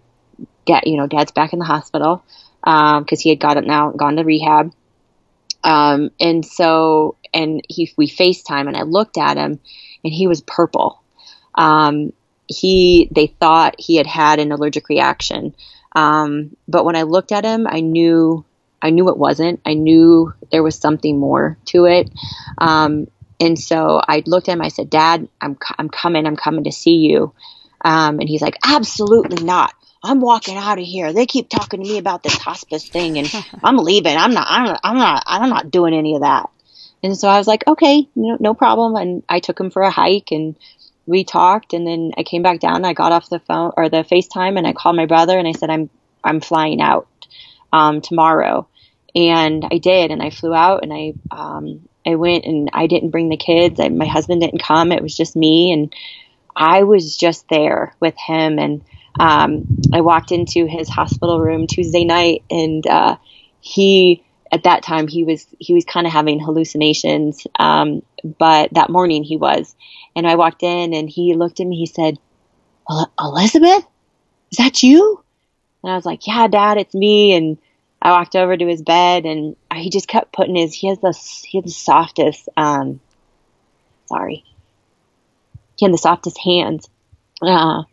[0.65, 2.23] dad you know dad's back in the hospital
[2.61, 4.73] because um, he had got it now gone to rehab.
[5.63, 9.59] Um, and so and he we FaceTime and I looked at him
[10.03, 11.01] and he was purple.
[11.55, 12.13] Um,
[12.47, 15.55] he they thought he had had an allergic reaction.
[15.93, 18.45] Um, but when I looked at him I knew
[18.81, 19.61] I knew it wasn't.
[19.65, 22.09] I knew there was something more to it.
[22.57, 23.07] Um,
[23.41, 24.61] and so I looked at him.
[24.61, 26.27] I said, "Dad, I'm I'm coming.
[26.27, 27.33] I'm coming to see you."
[27.83, 29.73] Um, and he's like, "Absolutely not.
[30.03, 31.11] I'm walking out of here.
[31.11, 33.33] They keep talking to me about this hospice thing, and
[33.63, 34.15] I'm leaving.
[34.15, 34.47] I'm not.
[34.47, 34.79] I'm not.
[34.83, 35.23] I'm not.
[35.25, 36.49] I'm not doing any of that."
[37.03, 39.89] And so I was like, "Okay, no, no problem." And I took him for a
[39.89, 40.55] hike, and
[41.07, 41.73] we talked.
[41.73, 42.85] And then I came back down.
[42.85, 45.53] I got off the phone or the FaceTime, and I called my brother, and I
[45.53, 45.89] said, "I'm
[46.23, 47.07] I'm flying out
[47.73, 48.67] um, tomorrow."
[49.15, 53.11] And I did, and I flew out, and I um, I went and I didn't
[53.11, 53.79] bring the kids.
[53.79, 54.91] I, my husband didn't come.
[54.91, 55.93] It was just me, and
[56.55, 58.59] I was just there with him.
[58.59, 58.81] And
[59.19, 63.17] um, I walked into his hospital room Tuesday night, and uh,
[63.59, 68.01] he at that time he was he was kind of having hallucinations, um,
[68.39, 69.75] but that morning he was.
[70.15, 71.77] And I walked in, and he looked at me.
[71.77, 72.17] He said,
[73.19, 73.85] "Elizabeth,
[74.51, 75.23] is that you?"
[75.83, 77.57] And I was like, "Yeah, Dad, it's me." And
[78.01, 81.13] I walked over to his bed and he just kept putting his, he has the,
[81.47, 82.99] he has the softest, um,
[84.07, 84.43] sorry,
[85.77, 86.89] he had the softest hands.
[87.41, 87.83] Uh,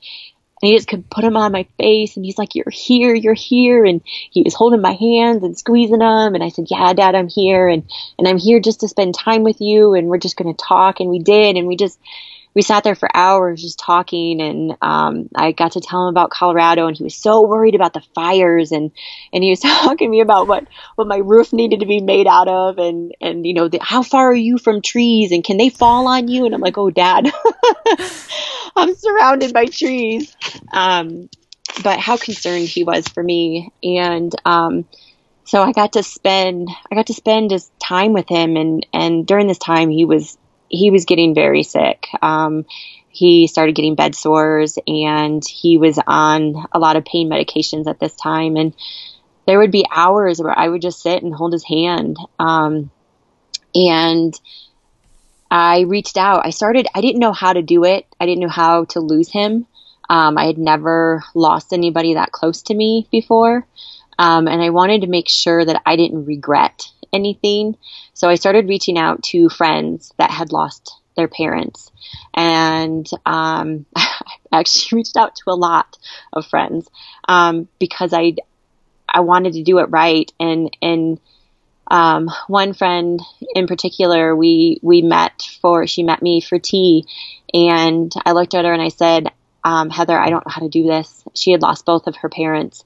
[0.61, 3.34] and he just could put them on my face and he's like, you're here, you're
[3.34, 3.84] here.
[3.84, 6.34] And he was holding my hands and squeezing them.
[6.34, 7.68] And I said, yeah, dad, I'm here.
[7.68, 7.88] And,
[8.18, 9.94] and I'm here just to spend time with you.
[9.94, 10.98] And we're just going to talk.
[10.98, 11.56] And we did.
[11.56, 11.98] And we just,
[12.55, 16.30] we sat there for hours just talking and um, I got to tell him about
[16.30, 18.90] Colorado and he was so worried about the fires and
[19.32, 22.26] and he was talking to me about what what my roof needed to be made
[22.26, 25.57] out of and and you know the, how far are you from trees and can
[25.57, 26.46] they fall on you?
[26.46, 27.30] And I'm like oh dad
[28.76, 30.34] I'm surrounded by trees.
[30.72, 31.28] Um,
[31.82, 34.86] but how concerned he was for me and um,
[35.44, 39.26] so I got to spend I got to spend his time with him and and
[39.26, 40.36] during this time he was
[40.69, 42.07] he was getting very sick.
[42.23, 42.66] Um,
[43.11, 47.99] he started getting bed sores and he was on a lot of pain medications at
[47.99, 48.57] this time.
[48.57, 48.75] And
[49.47, 52.16] there would be hours where I would just sit and hold his hand.
[52.39, 52.91] Um,
[53.75, 54.39] and
[55.51, 56.45] I reached out.
[56.45, 58.07] I started, I didn't know how to do it.
[58.21, 59.66] I didn't know how to lose him.
[60.11, 63.66] Um, I had never lost anybody that close to me before.
[64.19, 67.76] Um, and I wanted to make sure that I didn't regret anything.
[68.14, 71.90] So I started reaching out to friends that had lost their parents.
[72.34, 74.20] And um, I
[74.52, 75.98] actually reached out to a lot
[76.32, 76.88] of friends
[77.28, 78.36] um, because I
[79.09, 80.30] I wanted to do it right.
[80.38, 81.20] And and
[81.90, 83.20] um, one friend
[83.54, 87.06] in particular, we we met for she met me for tea,
[87.52, 89.32] and I looked at her and I said,
[89.64, 91.24] um, Heather, I don't know how to do this.
[91.34, 92.84] She had lost both of her parents,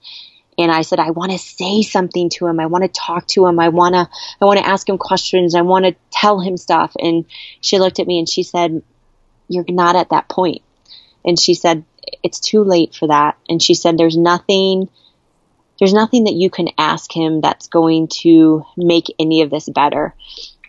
[0.59, 2.61] and I said, I want to say something to him.
[2.61, 3.59] I want to talk to him.
[3.59, 4.09] I want to,
[4.41, 5.55] I want to ask him questions.
[5.55, 6.93] I want to tell him stuff.
[6.99, 7.25] And
[7.61, 8.83] she looked at me and she said,
[9.49, 10.63] you're not at that point.
[11.25, 11.85] And she said,
[12.23, 13.39] it's too late for that.
[13.49, 14.91] And she said, there's nothing,
[15.79, 20.15] there's nothing that you can ask him that's going to make any of this better.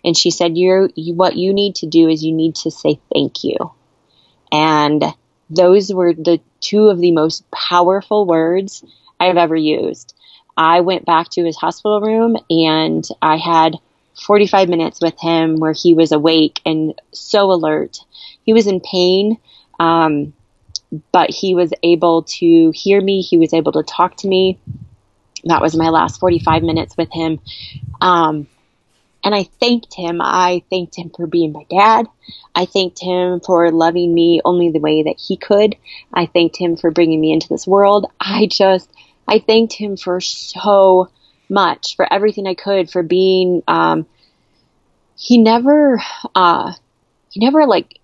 [0.05, 2.99] And she said, you're, you, what you need to do is you need to say
[3.13, 3.57] thank you.
[4.51, 5.03] And
[5.49, 8.83] those were the two of the most powerful words
[9.19, 10.13] I've ever used.
[10.55, 13.77] I went back to his hospital room and I had
[14.25, 17.99] 45 minutes with him where he was awake and so alert.
[18.43, 19.37] He was in pain,
[19.79, 20.33] um,
[21.11, 23.21] but he was able to hear me.
[23.21, 24.59] He was able to talk to me.
[25.45, 27.39] That was my last 45 minutes with him.
[27.99, 28.47] Um,
[29.23, 30.19] and I thanked him.
[30.21, 32.07] I thanked him for being my dad.
[32.53, 35.75] I thanked him for loving me only the way that he could.
[36.13, 38.05] I thanked him for bringing me into this world.
[38.19, 38.91] I just,
[39.27, 41.09] I thanked him for so
[41.49, 44.05] much, for everything I could, for being, um,
[45.17, 46.01] he never,
[46.35, 46.73] uh,
[47.29, 47.99] he never like,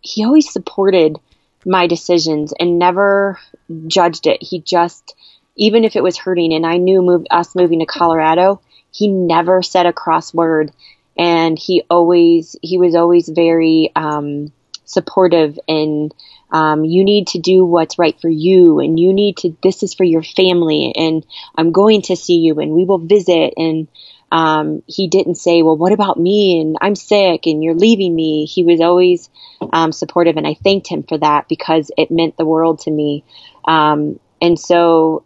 [0.00, 1.18] he always supported
[1.64, 3.38] my decisions and never
[3.86, 4.42] judged it.
[4.42, 5.14] He just,
[5.56, 9.62] even if it was hurting, and I knew move, us moving to Colorado, he never
[9.62, 10.72] said a cross word,
[11.16, 14.52] and he always, he was always very um,
[14.92, 16.14] supportive and
[16.50, 19.94] um, you need to do what's right for you and you need to this is
[19.94, 21.24] for your family and
[21.56, 23.54] i'm going to see you and we will visit.
[23.56, 23.88] And
[24.30, 26.60] um, he didn't say well what about me?
[26.60, 28.46] And i'm sick and you're leaving me.
[28.46, 29.30] He was always
[29.72, 33.24] um, supportive and i thanked him for that because it meant the world to me.
[33.64, 35.24] Um, and so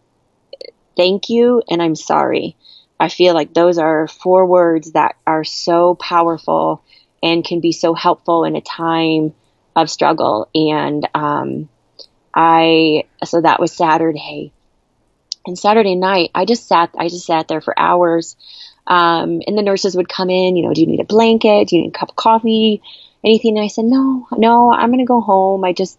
[0.96, 2.56] thank you and i'm sorry.
[2.98, 6.82] I feel like those are four words that are so powerful
[7.22, 9.34] and can be so helpful in a time
[9.76, 10.48] of struggle.
[10.54, 11.68] And um,
[12.34, 14.52] I so that was Saturday.
[15.46, 18.36] And Saturday night, I just sat I just sat there for hours.
[18.86, 21.68] Um, and the nurses would come in, you know, do you need a blanket?
[21.68, 22.82] Do you need a cup of coffee?
[23.24, 23.56] Anything?
[23.56, 25.64] And I said, no, no, I'm going to go home.
[25.64, 25.98] I just,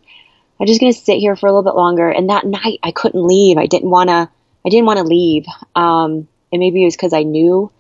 [0.60, 2.10] I'm just going to sit here for a little bit longer.
[2.10, 3.58] And that night I couldn't leave.
[3.58, 4.30] I didn't want to,
[4.66, 5.46] I didn't want to leave.
[5.76, 7.72] Um, and maybe it was because I knew.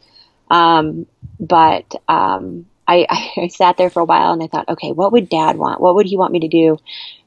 [0.50, 1.06] Um,
[1.39, 3.06] but, um, I,
[3.38, 5.82] I, sat there for a while and I thought, okay, what would dad want?
[5.82, 6.78] What would he want me to do?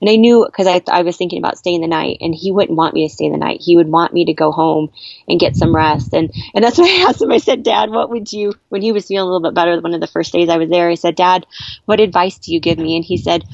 [0.00, 2.76] And I knew because I, I was thinking about staying the night and he wouldn't
[2.76, 3.60] want me to stay the night.
[3.60, 4.90] He would want me to go home
[5.28, 6.14] and get some rest.
[6.14, 7.32] And, and that's what I asked him.
[7.32, 9.94] I said, dad, what would you, when he was feeling a little bit better, one
[9.94, 11.46] of the first days I was there, I said, dad,
[11.84, 12.96] what advice do you give me?
[12.96, 13.44] And he said,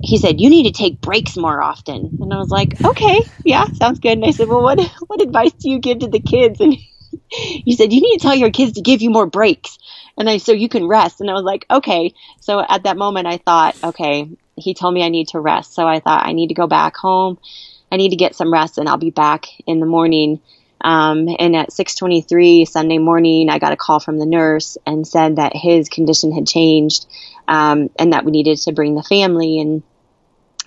[0.00, 2.16] he said, you need to take breaks more often.
[2.20, 4.12] And I was like, okay, yeah, sounds good.
[4.12, 6.60] And I said, well, what, what advice do you give to the kids?
[6.60, 6.76] And
[7.30, 9.78] he said, you need to tell your kids to give you more breaks
[10.16, 11.20] and I so you can rest.
[11.20, 12.14] And I was like, okay.
[12.40, 15.74] So at that moment, I thought, okay, he told me I need to rest.
[15.74, 17.38] So I thought I need to go back home.
[17.90, 20.40] I need to get some rest, and I'll be back in the morning.
[20.80, 25.36] Um, and at 6:23 Sunday morning, I got a call from the nurse and said
[25.36, 27.06] that his condition had changed,
[27.46, 29.60] um, and that we needed to bring the family.
[29.60, 29.82] And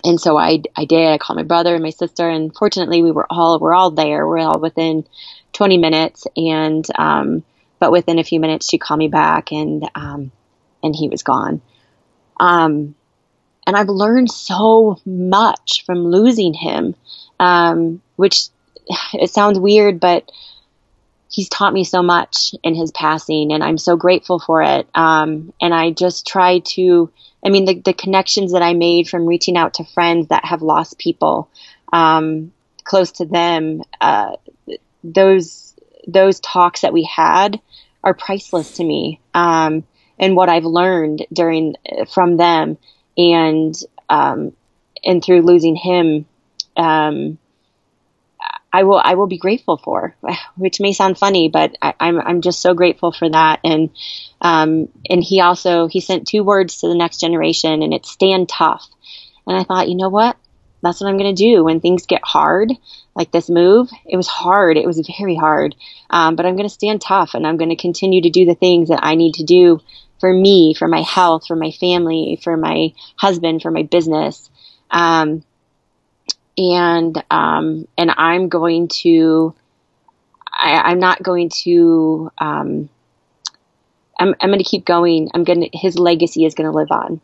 [0.04, 1.08] and so I I did.
[1.08, 4.26] I called my brother and my sister, and fortunately, we were all we're all there.
[4.26, 5.06] We're all within
[5.52, 7.44] 20 minutes, and um,
[7.80, 10.30] but within a few minutes, she called me back and, um,
[10.82, 11.62] and he was gone.
[12.38, 12.94] Um,
[13.66, 16.94] and I've learned so much from losing him,
[17.40, 18.48] um, which
[19.14, 20.30] it sounds weird, but
[21.30, 24.88] he's taught me so much in his passing, and I'm so grateful for it.
[24.94, 27.10] Um, and I just try to,
[27.44, 30.60] I mean, the, the connections that I made from reaching out to friends that have
[30.60, 31.48] lost people
[31.92, 32.52] um,
[32.84, 34.36] close to them, uh,
[35.04, 35.74] those
[36.06, 37.60] those talks that we had
[38.02, 39.20] are priceless to me.
[39.32, 39.84] Um,
[40.18, 41.76] and what I've learned during
[42.12, 42.78] from them
[43.16, 43.74] and
[44.08, 44.52] um,
[45.04, 46.26] and through losing him,
[46.76, 47.38] um,
[48.72, 50.16] I will I will be grateful for,
[50.56, 53.60] which may sound funny, but I, am I'm, I'm just so grateful for that.
[53.64, 53.90] And
[54.40, 58.48] um, and he also he sent two words to the next generation, and it's stand
[58.48, 58.86] tough.
[59.46, 60.36] And I thought, you know what?
[60.82, 62.72] That's what I'm going to do when things get hard
[63.14, 63.90] like this move.
[64.06, 64.76] It was hard.
[64.76, 65.74] It was very hard.
[66.08, 68.54] Um, but I'm going to stand tough and I'm going to continue to do the
[68.54, 69.80] things that I need to do
[70.20, 74.48] for me, for my health, for my family, for my husband, for my business.
[74.90, 75.44] Um,
[76.56, 79.54] and, um, and I'm going to,
[80.52, 82.88] I, am not going to, um,
[84.18, 85.30] I'm, I'm going to keep going.
[85.32, 87.20] I'm going to, his legacy is going to live on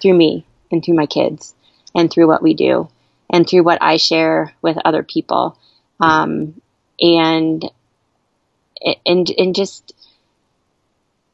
[0.00, 1.54] through me and through my kids
[1.94, 2.88] and through what we do
[3.30, 5.58] and through what I share with other people.
[6.00, 6.60] Um,
[7.00, 7.64] and,
[9.04, 9.92] and, and just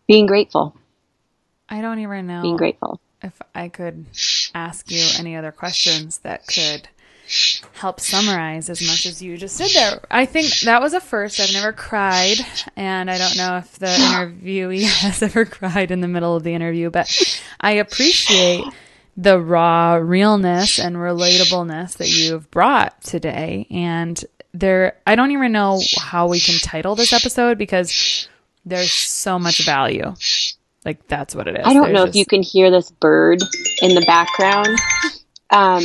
[0.07, 0.75] being grateful.
[1.69, 3.01] I don't even know being grateful.
[3.25, 4.05] If I could
[4.55, 6.89] ask you any other questions that could
[7.73, 10.01] help summarize as much as you just did there.
[10.11, 11.41] I think that was a first.
[11.41, 12.37] I've never cried,
[12.77, 16.55] and I don't know if the interviewee has ever cried in the middle of the
[16.55, 17.11] interview, but
[17.61, 18.65] I appreciate
[19.17, 23.67] the raw realness and relatableness that you've brought today.
[23.71, 24.23] And
[24.53, 28.29] there, I don't even know how we can title this episode because
[28.67, 30.15] there's so much value.
[30.85, 31.63] Like that's what it is.
[31.65, 33.41] I don't know if you can hear this bird
[33.81, 34.79] in the background,
[35.51, 35.83] um,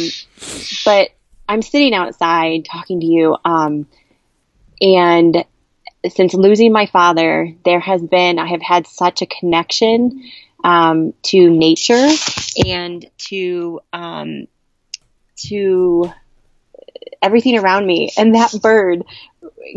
[0.83, 1.09] but
[1.47, 3.87] I'm sitting outside talking to you, um,
[4.81, 5.45] and
[6.09, 10.23] since losing my father, there has been I have had such a connection
[10.63, 12.09] um, to nature
[12.65, 14.47] and to um,
[15.47, 16.11] to
[17.21, 19.03] everything around me, and that bird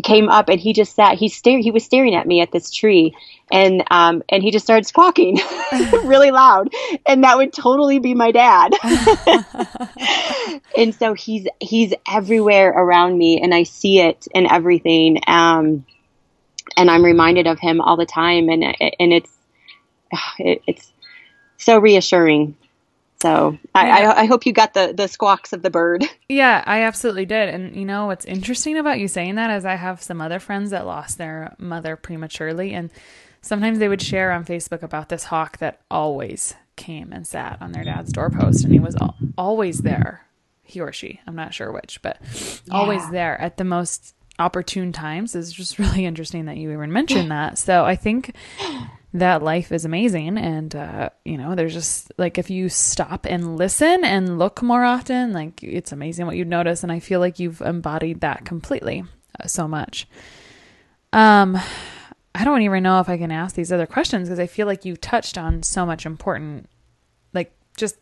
[0.02, 2.70] came up and he just sat he stared he was staring at me at this
[2.70, 3.14] tree
[3.50, 5.38] and um and he just started squawking
[6.04, 6.72] really loud
[7.06, 8.72] and that would totally be my dad.
[10.76, 15.84] And so he's he's everywhere around me and I see it in everything um
[16.76, 19.30] and I'm reminded of him all the time and and it's
[20.38, 20.92] it, it's
[21.58, 22.56] so reassuring
[23.22, 26.82] so I, I I hope you got the the squawks of the bird Yeah, I
[26.82, 27.50] absolutely did.
[27.50, 30.70] And you know what's interesting about you saying that is I have some other friends
[30.70, 32.90] that lost their mother prematurely and
[33.40, 37.72] sometimes they would share on Facebook about this hawk that always came and sat on
[37.72, 40.26] their dad's doorpost and he was al- always there.
[40.64, 42.18] He or she, I'm not sure which, but
[42.70, 47.30] always there at the most opportune times is just really interesting that you even mentioned
[47.30, 47.58] that.
[47.58, 48.34] So I think
[49.14, 50.38] that life is amazing.
[50.38, 54.84] And uh, you know there's just like if you stop and listen and look more
[54.84, 56.82] often like it's amazing what you notice.
[56.82, 59.04] And i feel like you've embodied that completely
[59.38, 60.06] uh, so much.
[61.12, 61.58] Um
[62.34, 64.86] i don't even know if i can ask these other questions because i feel like
[64.86, 66.66] you touched on so much important
[67.34, 67.96] like just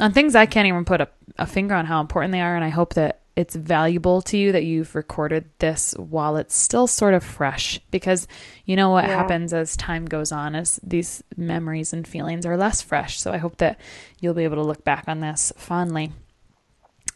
[0.00, 2.56] on things i can't even put a, a finger on how important they are.
[2.56, 6.88] And i hope that it's valuable to you that you've recorded this while it's still
[6.88, 8.26] sort of fresh because
[8.64, 9.14] you know what Yeah.
[9.16, 13.20] happens as time goes on is these memories and feelings are less fresh.
[13.20, 13.78] So i hope that
[14.20, 16.10] you'll be able to look back on this fondly.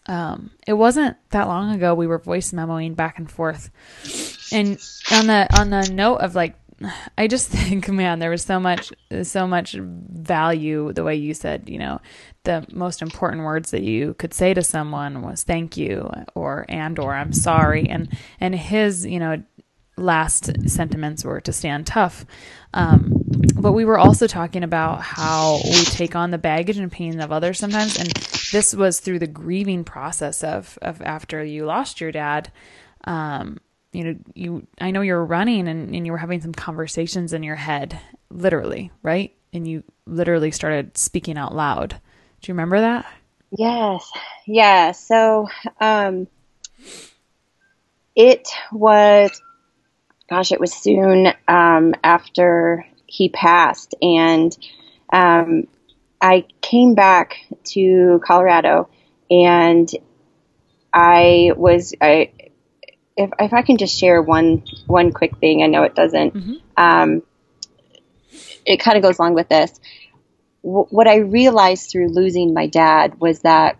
[0.06, 3.70] Um, it wasn't that long ago we were voice memoing back and forth.
[4.52, 4.78] And
[5.12, 6.54] on the on the note of like
[7.18, 8.92] i just think man there was so much
[9.22, 12.00] so much value the way you said you know
[12.44, 16.98] the most important words that you could say to someone was thank you or and
[16.98, 18.08] or i'm sorry and
[18.40, 19.42] and his you know
[19.96, 22.24] last sentiments were to stand tough.
[22.74, 23.22] Um,
[23.56, 27.30] but we were also talking about how we take on the baggage and pain of
[27.30, 28.08] others sometimes and
[28.52, 32.50] this was through the grieving process of of after you lost your dad.
[33.04, 33.58] Um,
[33.92, 37.42] you know you i know you're running and, and you were having some conversations in
[37.42, 39.34] your head literally right?
[39.52, 42.00] And you literally started speaking out loud
[42.42, 43.06] do you remember that
[43.54, 44.10] Yes.
[44.46, 44.92] Yeah.
[44.92, 45.46] So,
[45.78, 46.26] um,
[48.16, 49.42] it was,
[50.28, 54.56] gosh, it was soon, um, after he passed and,
[55.12, 55.66] um,
[56.20, 57.36] I came back
[57.72, 58.88] to Colorado
[59.30, 59.90] and
[60.94, 62.32] I was, I,
[63.16, 66.60] if, if I can just share one, one quick thing, I know it doesn't, Mhm.
[66.78, 67.22] um,
[68.64, 69.78] it kind of goes along with this
[70.62, 73.78] what I realized through losing my dad was that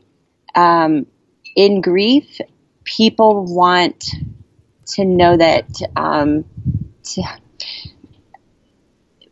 [0.55, 1.07] um,
[1.55, 2.41] in grief,
[2.85, 4.05] people want
[4.87, 6.45] to know that um,
[7.05, 7.23] to,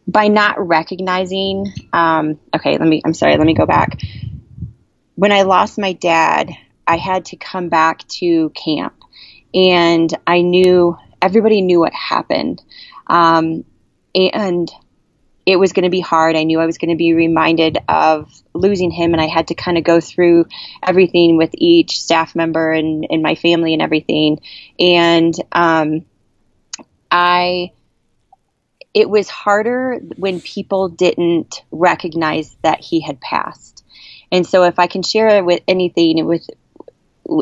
[0.07, 1.72] by not recognizing.
[1.92, 3.03] Um, okay, let me.
[3.05, 3.36] I'm sorry.
[3.36, 4.01] Let me go back.
[5.16, 6.51] When I lost my dad,
[6.86, 8.94] I had to come back to camp,
[9.53, 12.62] and I knew everybody knew what happened,
[13.09, 13.64] um,
[14.14, 14.70] and
[15.51, 16.36] it was going to be hard.
[16.36, 19.54] I knew I was going to be reminded of losing him, and I had to
[19.54, 20.46] kind of go through
[20.87, 24.41] everything with each staff member and, and my family and everything.
[24.79, 26.04] And um,
[27.11, 27.72] I,
[28.95, 33.84] it was harder when people didn't recognize that he had passed.
[34.33, 36.49] And so, if I can share it with anything with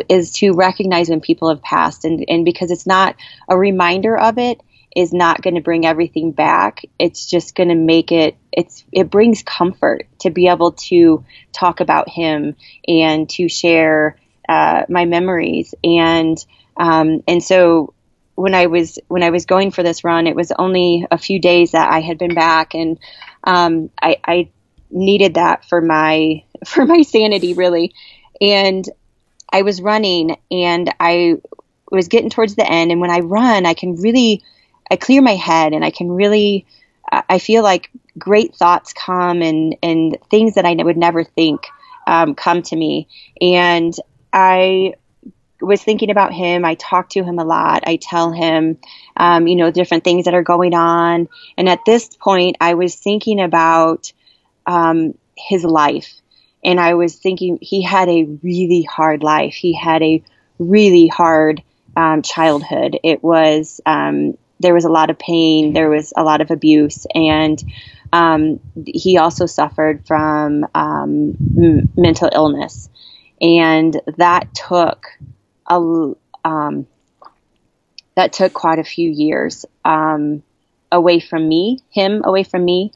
[0.08, 3.16] is to recognize when people have passed, and and because it's not
[3.48, 4.60] a reminder of it,
[4.96, 6.82] is not going to bring everything back.
[6.98, 11.80] It's just going to make it it's it brings comfort to be able to talk
[11.80, 12.56] about him
[12.86, 14.16] and to share
[14.48, 15.74] uh, my memories.
[15.84, 16.42] And
[16.76, 17.94] um, and so
[18.34, 21.40] when I was when I was going for this run, it was only a few
[21.40, 22.98] days that I had been back, and
[23.44, 24.50] um, I, I
[24.90, 27.94] needed that for my for my sanity really,
[28.40, 28.88] and
[29.52, 31.36] I was running and I
[31.90, 34.42] was getting towards the end, and when I run, I can really
[34.90, 36.66] I clear my head and I can really
[37.10, 41.66] I feel like great thoughts come and and things that I would never think
[42.06, 43.08] um, come to me
[43.40, 43.94] and
[44.32, 44.94] I
[45.60, 46.64] was thinking about him.
[46.64, 47.82] I talk to him a lot.
[47.86, 48.78] I tell him,
[49.16, 51.28] um, you know, different things that are going on.
[51.56, 54.12] And at this point, I was thinking about
[54.66, 56.20] um, his life.
[56.64, 59.54] And I was thinking he had a really hard life.
[59.54, 60.22] He had a
[60.58, 61.62] really hard
[61.96, 62.98] um, childhood.
[63.02, 67.06] It was, um, there was a lot of pain, there was a lot of abuse,
[67.14, 67.62] and
[68.12, 72.88] um, he also suffered from um, m- mental illness.
[73.40, 75.06] And that took
[75.68, 76.12] a,
[76.44, 76.86] um,
[78.16, 80.42] that took quite a few years um,
[80.90, 82.92] away from me, him away from me.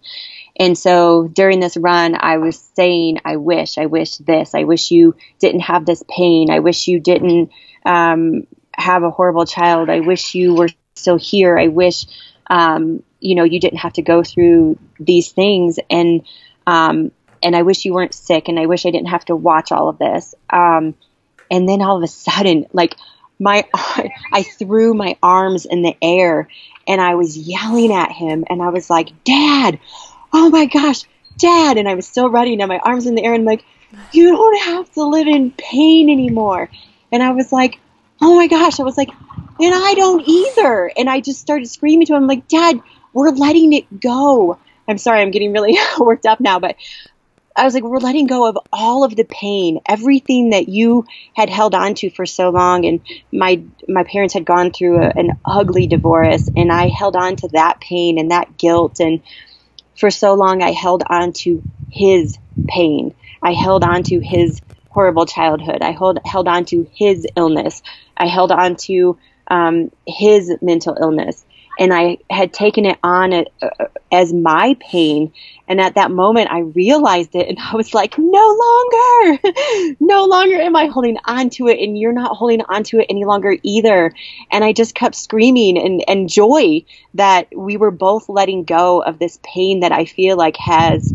[0.59, 4.91] And so during this run, I was saying, I wish, I wish this, I wish
[4.91, 6.51] you didn't have this pain.
[6.51, 7.51] I wish you didn't
[7.85, 9.91] um, have a horrible child.
[9.91, 11.59] I wish you were still here.
[11.59, 12.06] I wish,
[12.48, 15.78] um, you know, you didn't have to go through these things.
[15.90, 16.27] And,
[16.66, 17.12] um,
[17.43, 18.48] and I wish you weren't sick.
[18.48, 20.35] And I wish I didn't have to watch all of this.
[20.51, 20.94] Um,
[21.51, 22.97] and then all of a sudden, like
[23.39, 23.64] my,
[24.32, 26.48] I threw my arms in the air
[26.86, 29.78] and I was yelling at him and I was like, Dad,
[30.32, 31.05] oh my gosh,
[31.36, 31.77] Dad.
[31.77, 33.64] And I was still running and my arms in the air and like,
[34.12, 36.70] you don't have to live in pain anymore.
[37.10, 37.78] And I was like,
[38.20, 38.81] oh my gosh.
[38.81, 39.10] I was like,
[39.63, 40.91] and I don't either.
[40.97, 42.81] And I just started screaming to him, like, Dad,
[43.13, 44.59] we're letting it go.
[44.89, 46.77] I'm sorry, I'm getting really worked up now, but
[47.55, 51.51] I was like, we're letting go of all of the pain, everything that you had
[51.51, 52.87] held on to for so long.
[52.87, 57.37] And my my parents had gone through a, an ugly divorce, and I held on
[57.37, 59.01] to that pain and that guilt.
[59.01, 59.23] And
[59.99, 63.15] for so long, I held on to his pain.
[63.43, 65.83] I held on to his horrible childhood.
[65.83, 67.83] I held held on to his illness.
[68.17, 71.44] I held on to um, his mental illness
[71.78, 73.44] and I had taken it on uh,
[74.10, 75.32] as my pain.
[75.66, 79.40] And at that moment, I realized it and I was like, no longer,
[80.01, 81.78] no longer am I holding on to it.
[81.81, 84.12] And you're not holding on to it any longer either.
[84.51, 89.19] And I just kept screaming and, and joy that we were both letting go of
[89.19, 91.12] this pain that I feel like has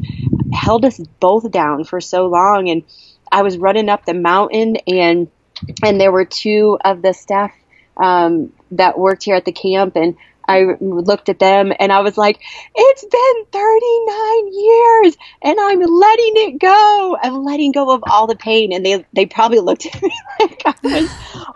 [0.51, 2.69] held us both down for so long.
[2.69, 2.83] And
[3.31, 5.29] I was running up the mountain and,
[5.83, 7.51] and there were two of the staff
[7.99, 10.15] um, that worked here at the camp and
[10.47, 12.41] I looked at them and I was like,
[12.73, 17.17] it's been 39 years and I'm letting it go.
[17.21, 18.71] I'm letting go of all the pain.
[18.71, 21.09] And they, they probably looked at me like I was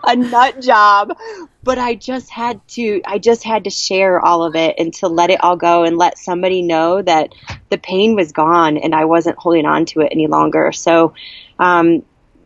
[0.06, 1.16] a nut job,
[1.64, 5.08] but I just had to, I just had to share all of it and to
[5.08, 7.30] let it all go and let somebody know that
[7.70, 10.70] the pain was gone and I wasn't holding on to it any longer.
[10.72, 11.14] So,
[11.58, 12.02] um,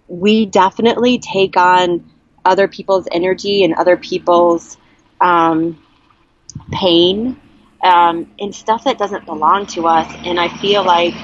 [0.08, 2.08] we definitely take on
[2.46, 4.78] other people's energy and other people's,
[5.20, 5.78] um,
[6.72, 7.40] pain
[7.82, 10.12] um, and stuff that doesn't belong to us.
[10.24, 11.14] And I feel like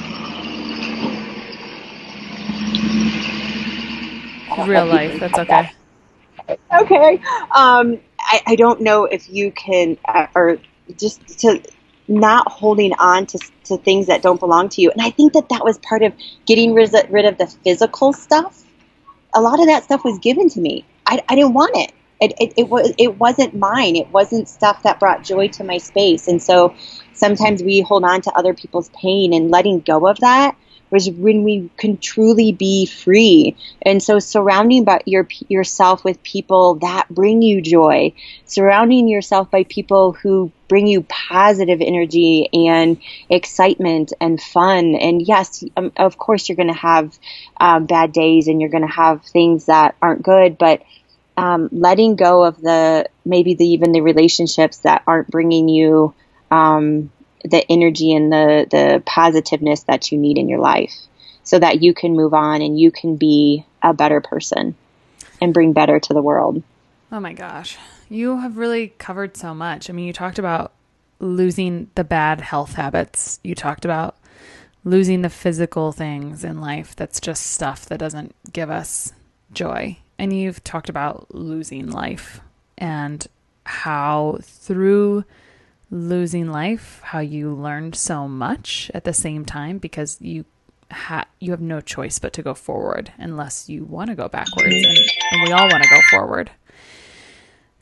[4.67, 5.19] real life.
[5.19, 5.71] That's okay.
[6.47, 6.59] That.
[6.83, 7.21] Okay.
[7.55, 10.59] Um, I, I don't know if you can, uh, or
[10.97, 11.63] just to
[12.09, 14.91] not holding on to, to things that don't belong to you.
[14.91, 16.13] And I think that that was part of
[16.47, 18.63] getting rid of, rid of the physical stuff.
[19.35, 20.85] A lot of that stuff was given to me.
[21.07, 21.93] I, I didn't want it.
[22.21, 23.97] It, it, it was it wasn't mine.
[23.97, 26.29] It wasn't stuff that brought joy to my space.
[26.29, 26.75] And so
[27.13, 30.57] sometimes we hold on to other people's pain and letting go of that
[30.93, 33.57] was when we can truly be free.
[33.81, 38.13] And so surrounding by your, yourself with people that bring you joy,
[38.45, 42.99] surrounding yourself by people who bring you positive energy and
[43.31, 44.95] excitement and fun.
[44.95, 47.19] And yes, um, of course you're going to have
[47.59, 50.83] um, bad days and you're going to have things that aren't good, but
[51.39, 56.15] um, letting go of the maybe the even the relationships that aren't bringing you
[56.51, 57.11] um,
[57.45, 60.95] the energy and the the positiveness that you need in your life,
[61.45, 64.75] so that you can move on and you can be a better person
[65.41, 66.63] and bring better to the world.
[67.11, 67.79] Oh my gosh,
[68.09, 69.91] you have really covered so much.
[69.91, 70.73] I mean, you talked about
[71.19, 73.39] losing the bad health habits.
[73.45, 74.17] You talked about
[74.85, 79.13] losing the physical things in life that's just stuff that doesn't give us
[79.53, 82.41] joy and you've talked about losing life
[82.79, 83.27] and
[83.65, 85.25] how through
[85.93, 90.47] losing life, how you learned so much at the same time because you
[90.91, 94.75] ha- you have no choice but to go forward unless you want to go backwards
[94.75, 94.99] and,
[95.31, 96.51] and we all want to go forward.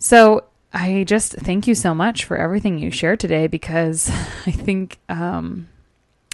[0.00, 4.10] So I just thank you so much for everything you shared today because
[4.46, 5.68] I think um,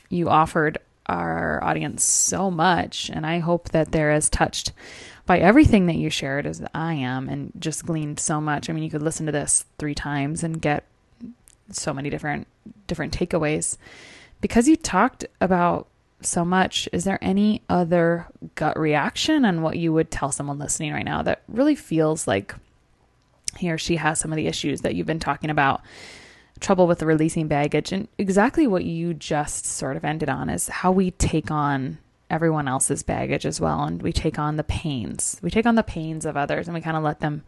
[0.08, 4.72] you offered our audience so much, and I hope that they're as touched
[5.26, 8.68] by everything that you shared as I am and just gleaned so much.
[8.68, 10.84] I mean, you could listen to this three times and get
[11.70, 12.46] so many different
[12.86, 13.76] different takeaways
[14.40, 15.88] because you talked about
[16.20, 16.88] so much.
[16.92, 21.22] Is there any other gut reaction on what you would tell someone listening right now
[21.22, 22.54] that really feels like
[23.56, 25.82] he or she has some of the issues that you've been talking about?
[26.58, 30.68] Trouble with the releasing baggage, and exactly what you just sort of ended on is
[30.68, 31.98] how we take on
[32.30, 33.82] everyone else's baggage as well.
[33.82, 35.38] And we take on the pains.
[35.42, 37.44] We take on the pains of others and we kind of let them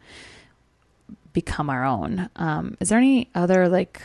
[1.33, 2.29] become our own.
[2.35, 4.01] Um, is there any other like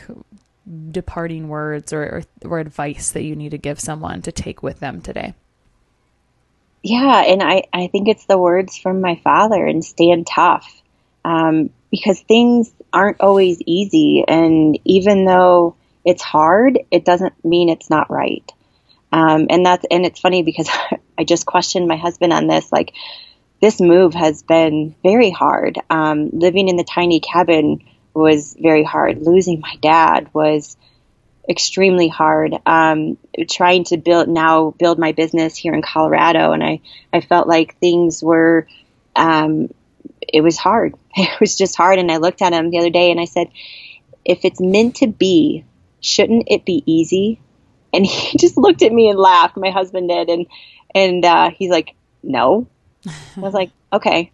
[0.91, 5.01] departing words or, or, advice that you need to give someone to take with them
[5.01, 5.35] today?
[6.81, 10.81] Yeah, and I, I think it's the words from my father and stand tough
[11.23, 14.23] um, because things aren't always easy.
[14.27, 18.49] And even though it's hard, it doesn't mean it's not right.
[19.11, 20.69] Um, and that's and it's funny because
[21.17, 22.71] I just questioned my husband on this.
[22.71, 22.93] Like,
[23.61, 25.79] this move has been very hard.
[25.89, 27.83] Um, living in the tiny cabin
[28.13, 29.21] was very hard.
[29.21, 30.77] Losing my dad was
[31.47, 32.55] extremely hard.
[32.65, 33.17] Um,
[33.49, 36.81] trying to build now build my business here in Colorado, and I
[37.13, 38.67] I felt like things were.
[39.15, 39.69] Um,
[40.21, 40.95] it was hard.
[41.17, 41.97] It was just hard.
[41.97, 43.47] And I looked at him the other day and I said,
[44.25, 45.63] if it's meant to be,
[46.01, 47.39] shouldn't it be easy?
[47.93, 49.55] And he just looked at me and laughed.
[49.55, 50.47] My husband did, and
[50.93, 52.67] and uh, he's like, no.
[53.07, 54.31] I was like, okay.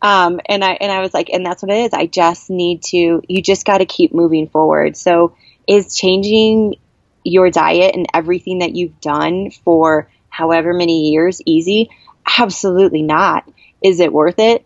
[0.00, 1.92] Um, and I and I was like, and that's what it is.
[1.92, 3.22] I just need to.
[3.26, 4.96] You just got to keep moving forward.
[4.96, 5.34] So
[5.66, 6.76] is changing
[7.24, 11.90] your diet and everything that you've done for however many years easy?
[12.38, 13.48] Absolutely not.
[13.82, 14.64] Is it worth it?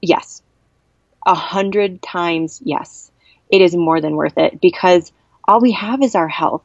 [0.00, 0.42] Yes.
[1.26, 3.10] A hundred times yes.
[3.50, 5.12] It is more than worth it because
[5.46, 6.62] all we have is our health.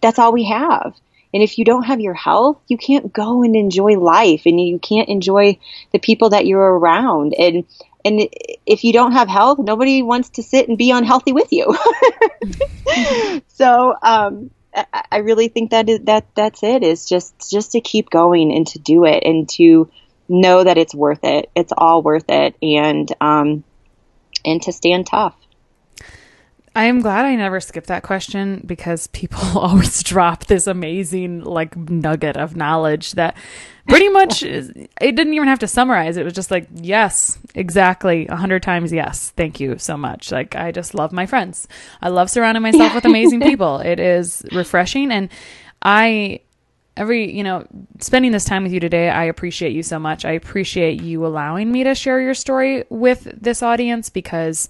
[0.00, 0.94] That's all we have.
[1.32, 4.78] And if you don't have your health, you can't go and enjoy life and you
[4.78, 5.58] can't enjoy
[5.92, 7.34] the people that you're around.
[7.38, 7.66] And
[8.04, 8.28] and
[8.64, 11.76] if you don't have health, nobody wants to sit and be unhealthy with you.
[13.48, 14.50] so um,
[15.10, 16.82] I really think that is, that that's it.
[16.82, 19.90] Is just just to keep going and to do it and to
[20.28, 21.50] know that it's worth it.
[21.54, 23.64] It's all worth it, and um,
[24.44, 25.37] and to stand tough.
[26.78, 31.76] I am glad I never skipped that question because people always drop this amazing like
[31.76, 33.36] nugget of knowledge that
[33.88, 36.16] pretty much is, it didn't even have to summarize.
[36.16, 39.30] It was just like, yes, exactly, a hundred times yes.
[39.30, 40.30] Thank you so much.
[40.30, 41.66] Like I just love my friends.
[42.00, 43.80] I love surrounding myself with amazing people.
[43.80, 45.30] It is refreshing and
[45.82, 46.42] I
[46.96, 47.66] every you know
[47.98, 51.70] spending this time with you today i appreciate you so much i appreciate you allowing
[51.70, 54.68] me to share your story with this audience because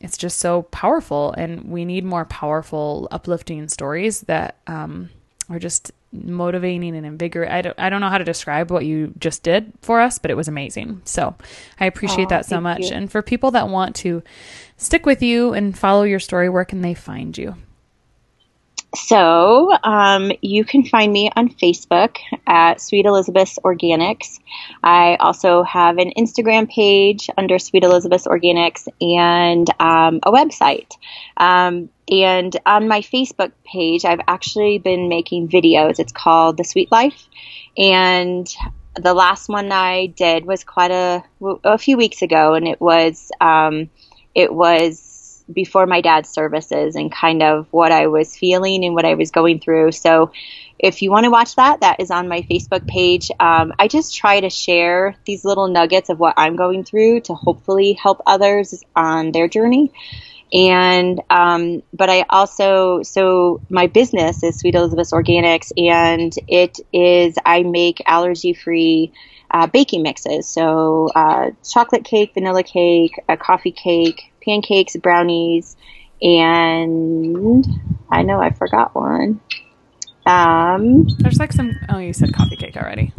[0.00, 5.10] it's just so powerful and we need more powerful uplifting stories that um,
[5.48, 7.54] are just motivating and invigorating.
[7.54, 10.30] I don't, I don't know how to describe what you just did for us but
[10.30, 11.02] it was amazing.
[11.04, 11.34] So
[11.80, 12.96] i appreciate that so much you.
[12.96, 14.22] and for people that want to
[14.76, 17.56] stick with you and follow your story where can they find you
[18.94, 24.40] so um, you can find me on Facebook at Sweet Elizabeth's Organics.
[24.82, 30.92] I also have an Instagram page under Sweet Elizabeth's Organics and um, a website.
[31.36, 35.98] Um, and on my Facebook page, I've actually been making videos.
[35.98, 37.28] It's called The Sweet Life.
[37.76, 38.48] And
[38.94, 41.22] the last one I did was quite a,
[41.64, 43.90] a few weeks ago, and it was, um,
[44.34, 45.15] it was
[45.52, 49.30] before my dad's services and kind of what I was feeling and what I was
[49.30, 49.92] going through.
[49.92, 50.32] So
[50.78, 53.30] if you want to watch that, that is on my Facebook page.
[53.40, 57.34] Um, I just try to share these little nuggets of what I'm going through to
[57.34, 59.92] hopefully help others on their journey.
[60.52, 67.36] And, um, but I also, so my business is Sweet Elizabeth Organics, and it is,
[67.44, 69.12] I make allergy free
[69.50, 70.48] uh, baking mixes.
[70.48, 75.76] So, uh, chocolate cake, vanilla cake, a coffee cake, pancakes, brownies,
[76.22, 77.66] and
[78.10, 79.40] I know I forgot one.
[80.26, 81.78] Um, there's like some.
[81.88, 83.12] Oh, you said coffee cake already.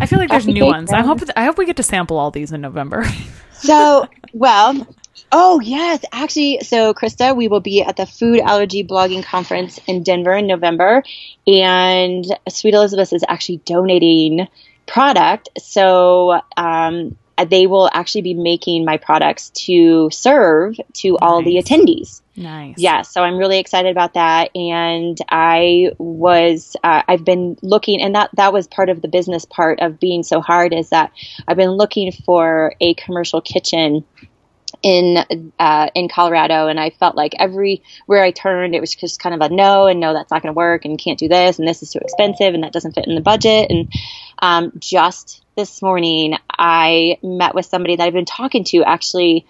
[0.00, 0.90] I feel like there's new ones.
[0.90, 1.04] Brownies.
[1.04, 1.20] I hope.
[1.36, 3.04] I hope we get to sample all these in November.
[3.52, 4.86] so, well,
[5.30, 6.60] oh yes, actually.
[6.60, 11.02] So, Krista, we will be at the Food Allergy Blogging Conference in Denver in November,
[11.46, 14.48] and Sweet Elizabeth is actually donating
[14.86, 15.48] product.
[15.58, 17.16] So, um,
[17.48, 21.18] they will actually be making my products to serve to nice.
[21.20, 22.22] all the attendees.
[22.36, 22.76] Nice.
[22.78, 28.14] Yeah, so I'm really excited about that, and I was uh, I've been looking, and
[28.14, 31.12] that that was part of the business part of being so hard is that
[31.46, 34.04] I've been looking for a commercial kitchen
[34.84, 39.18] in uh, in Colorado, and I felt like every where I turned, it was just
[39.18, 41.58] kind of a no, and no, that's not going to work, and can't do this,
[41.58, 43.70] and this is too expensive, and that doesn't fit in the budget.
[43.70, 43.90] And
[44.40, 49.46] um, just this morning, I met with somebody that I've been talking to actually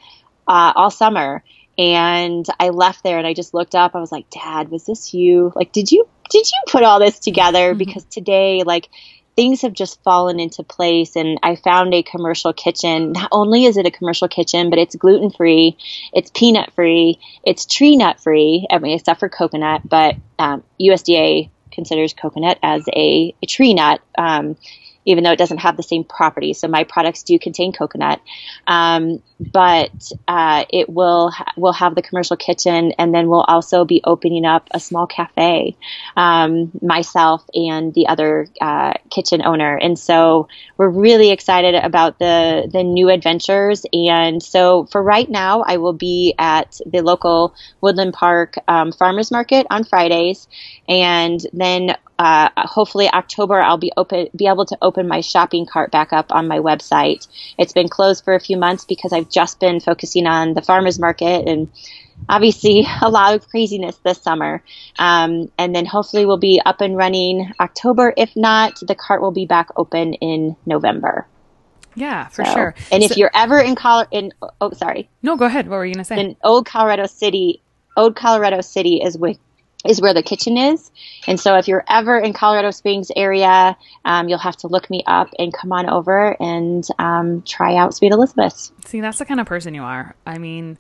[0.47, 1.43] uh, all summer,
[1.77, 3.95] And I left there and I just looked up.
[3.95, 5.53] I was like, Dad, was this you?
[5.55, 7.71] Like, did you did you put all this together?
[7.71, 7.79] Mm-hmm.
[7.79, 8.89] Because today, like,
[9.37, 13.13] things have just fallen into place and I found a commercial kitchen.
[13.13, 15.77] Not only is it a commercial kitchen, but it's gluten free,
[16.13, 21.51] it's peanut free, it's tree nut free, I mean, except for coconut, but um, USDA
[21.73, 24.01] considers coconut as a, a tree nut.
[24.17, 24.57] Um,
[25.05, 26.59] even though it doesn't have the same properties.
[26.59, 28.21] So my products do contain coconut,
[28.67, 33.85] um, but uh, it will ha- will have the commercial kitchen, and then we'll also
[33.85, 35.77] be opening up a small cafe,
[36.17, 42.69] um, myself and the other uh, kitchen owner, and so we're really excited about the
[42.73, 43.85] the new adventures.
[43.93, 49.31] And so for right now, I will be at the local Woodland Park um, Farmers
[49.31, 50.49] Market on Fridays,
[50.89, 55.91] and then uh, hopefully October I'll be open be able to open my shopping cart
[55.91, 57.27] back up on my website.
[57.59, 60.99] It's been closed for a few months because I've just been focusing on the farmers
[60.99, 61.71] market and
[62.29, 64.63] obviously a lot of craziness this summer.
[64.99, 68.15] Um, and then hopefully we'll be up and running October.
[68.17, 71.27] If not, the cart will be back open in November.
[71.97, 72.75] Yeah, for so, sure.
[72.91, 75.69] And so, if you're ever in Colorado, in oh sorry, no, go ahead.
[75.69, 76.19] What were you gonna say?
[76.19, 77.63] In Old Colorado City,
[77.97, 79.39] Old Colorado City is with
[79.87, 80.91] is where the kitchen is.
[81.27, 85.03] And so if you're ever in Colorado Springs area, um, you'll have to look me
[85.07, 88.71] up and come on over and um, try out Sweet Elizabeth.
[88.85, 90.15] See, that's the kind of person you are.
[90.27, 90.79] I mean,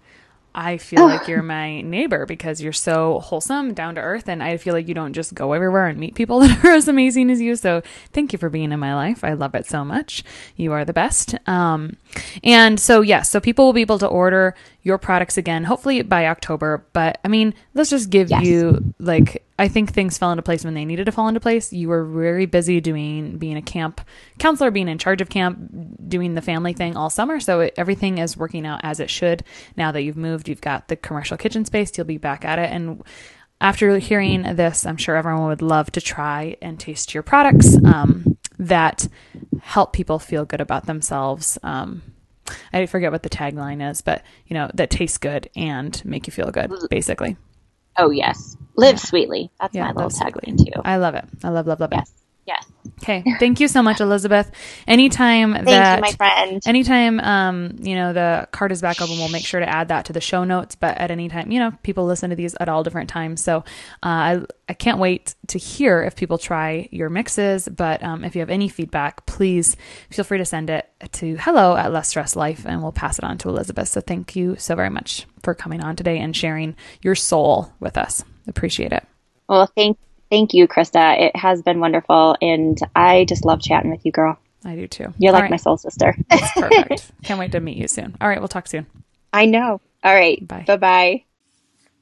[0.54, 4.56] I feel like you're my neighbor because you're so wholesome, down to earth, and I
[4.56, 7.40] feel like you don't just go everywhere and meet people that are as amazing as
[7.40, 7.56] you.
[7.56, 7.82] So
[8.12, 9.24] thank you for being in my life.
[9.24, 10.22] I love it so much.
[10.56, 11.34] You are the best.
[11.48, 11.96] Um,
[12.42, 14.54] and so yes, yeah, so people will be able to order
[14.84, 16.86] your products again, hopefully by October.
[16.92, 18.44] But I mean, let's just give yes.
[18.44, 21.72] you like I think things fell into place when they needed to fall into place.
[21.72, 24.02] You were very busy doing being a camp
[24.38, 25.58] counselor, being in charge of camp,
[26.06, 27.40] doing the family thing all summer.
[27.40, 29.42] So it, everything is working out as it should.
[29.76, 31.96] Now that you've moved, you've got the commercial kitchen space.
[31.96, 33.02] You'll be back at it and.
[33.60, 38.36] After hearing this, I'm sure everyone would love to try and taste your products um,
[38.58, 39.08] that
[39.62, 42.02] help people feel good about themselves um,
[42.72, 46.32] I forget what the tagline is, but you know, that tastes good and make you
[46.32, 47.36] feel good, basically.
[47.96, 48.56] Oh yes.
[48.76, 49.00] Live yeah.
[49.00, 49.50] sweetly.
[49.60, 50.80] That's yeah, my little tagline too.
[50.84, 51.24] I love it.
[51.42, 52.10] I love, love, love yes.
[52.10, 52.23] it.
[52.46, 52.66] Yes.
[53.02, 53.24] Okay.
[53.38, 54.50] Thank you so much, Elizabeth.
[54.86, 56.62] Anytime Thank that you, my friend.
[56.66, 60.06] Anytime um, you know, the card is back open, we'll make sure to add that
[60.06, 60.74] to the show notes.
[60.74, 63.42] But at any time, you know, people listen to these at all different times.
[63.42, 63.62] So uh,
[64.02, 67.68] I I can't wait to hear if people try your mixes.
[67.68, 69.76] But um, if you have any feedback, please
[70.10, 73.24] feel free to send it to hello at Less Stress Life and we'll pass it
[73.24, 73.88] on to Elizabeth.
[73.88, 77.96] So thank you so very much for coming on today and sharing your soul with
[77.98, 78.24] us.
[78.46, 79.04] Appreciate it.
[79.48, 79.98] Well, thank
[80.34, 81.16] Thank you, Krista.
[81.20, 84.36] It has been wonderful, and I just love chatting with you, girl.
[84.64, 85.14] I do too.
[85.16, 85.50] You're All like right.
[85.52, 86.12] my soul sister.
[86.28, 87.12] That's perfect.
[87.22, 88.16] Can't wait to meet you soon.
[88.20, 88.84] All right, we'll talk soon.
[89.32, 89.80] I know.
[90.02, 90.44] All right.
[90.44, 90.64] Bye.
[90.66, 91.24] Bye bye.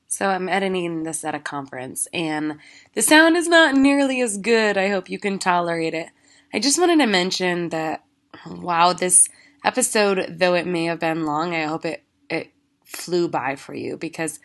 [0.08, 2.56] So I'm editing this at a conference, and
[2.94, 4.78] the sound is not nearly as good.
[4.78, 6.08] I hope you can tolerate it.
[6.54, 8.02] I just wanted to mention that,
[8.46, 9.28] wow, this
[9.62, 12.50] episode, though it may have been long, I hope it, it
[12.82, 14.40] flew by for you because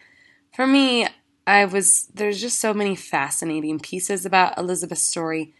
[0.53, 1.07] for me,
[1.48, 5.53] I was there's just so many fascinating pieces about Elizabeth's story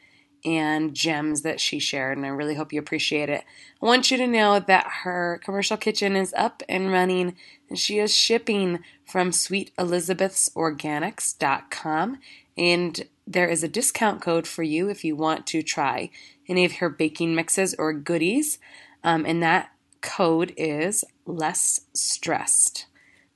[0.45, 3.45] and gems that she shared, and I really hope you appreciate it.
[3.81, 7.38] I want you to know that her commercial kitchen is up and running,
[7.69, 12.18] and she is shipping from sweetelizabethsorganics.com,
[12.57, 16.09] and there is a discount code for you if you want to try
[16.49, 18.59] any of her baking mixes or goodies,
[19.05, 22.86] um, and that code is less stressed.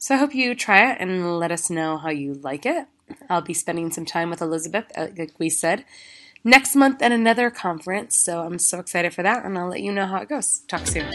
[0.03, 2.87] So I hope you try it and let us know how you like it.
[3.29, 5.85] I'll be spending some time with Elizabeth, like we said,
[6.43, 8.17] next month at another conference.
[8.17, 10.63] So I'm so excited for that, and I'll let you know how it goes.
[10.67, 11.07] Talk soon.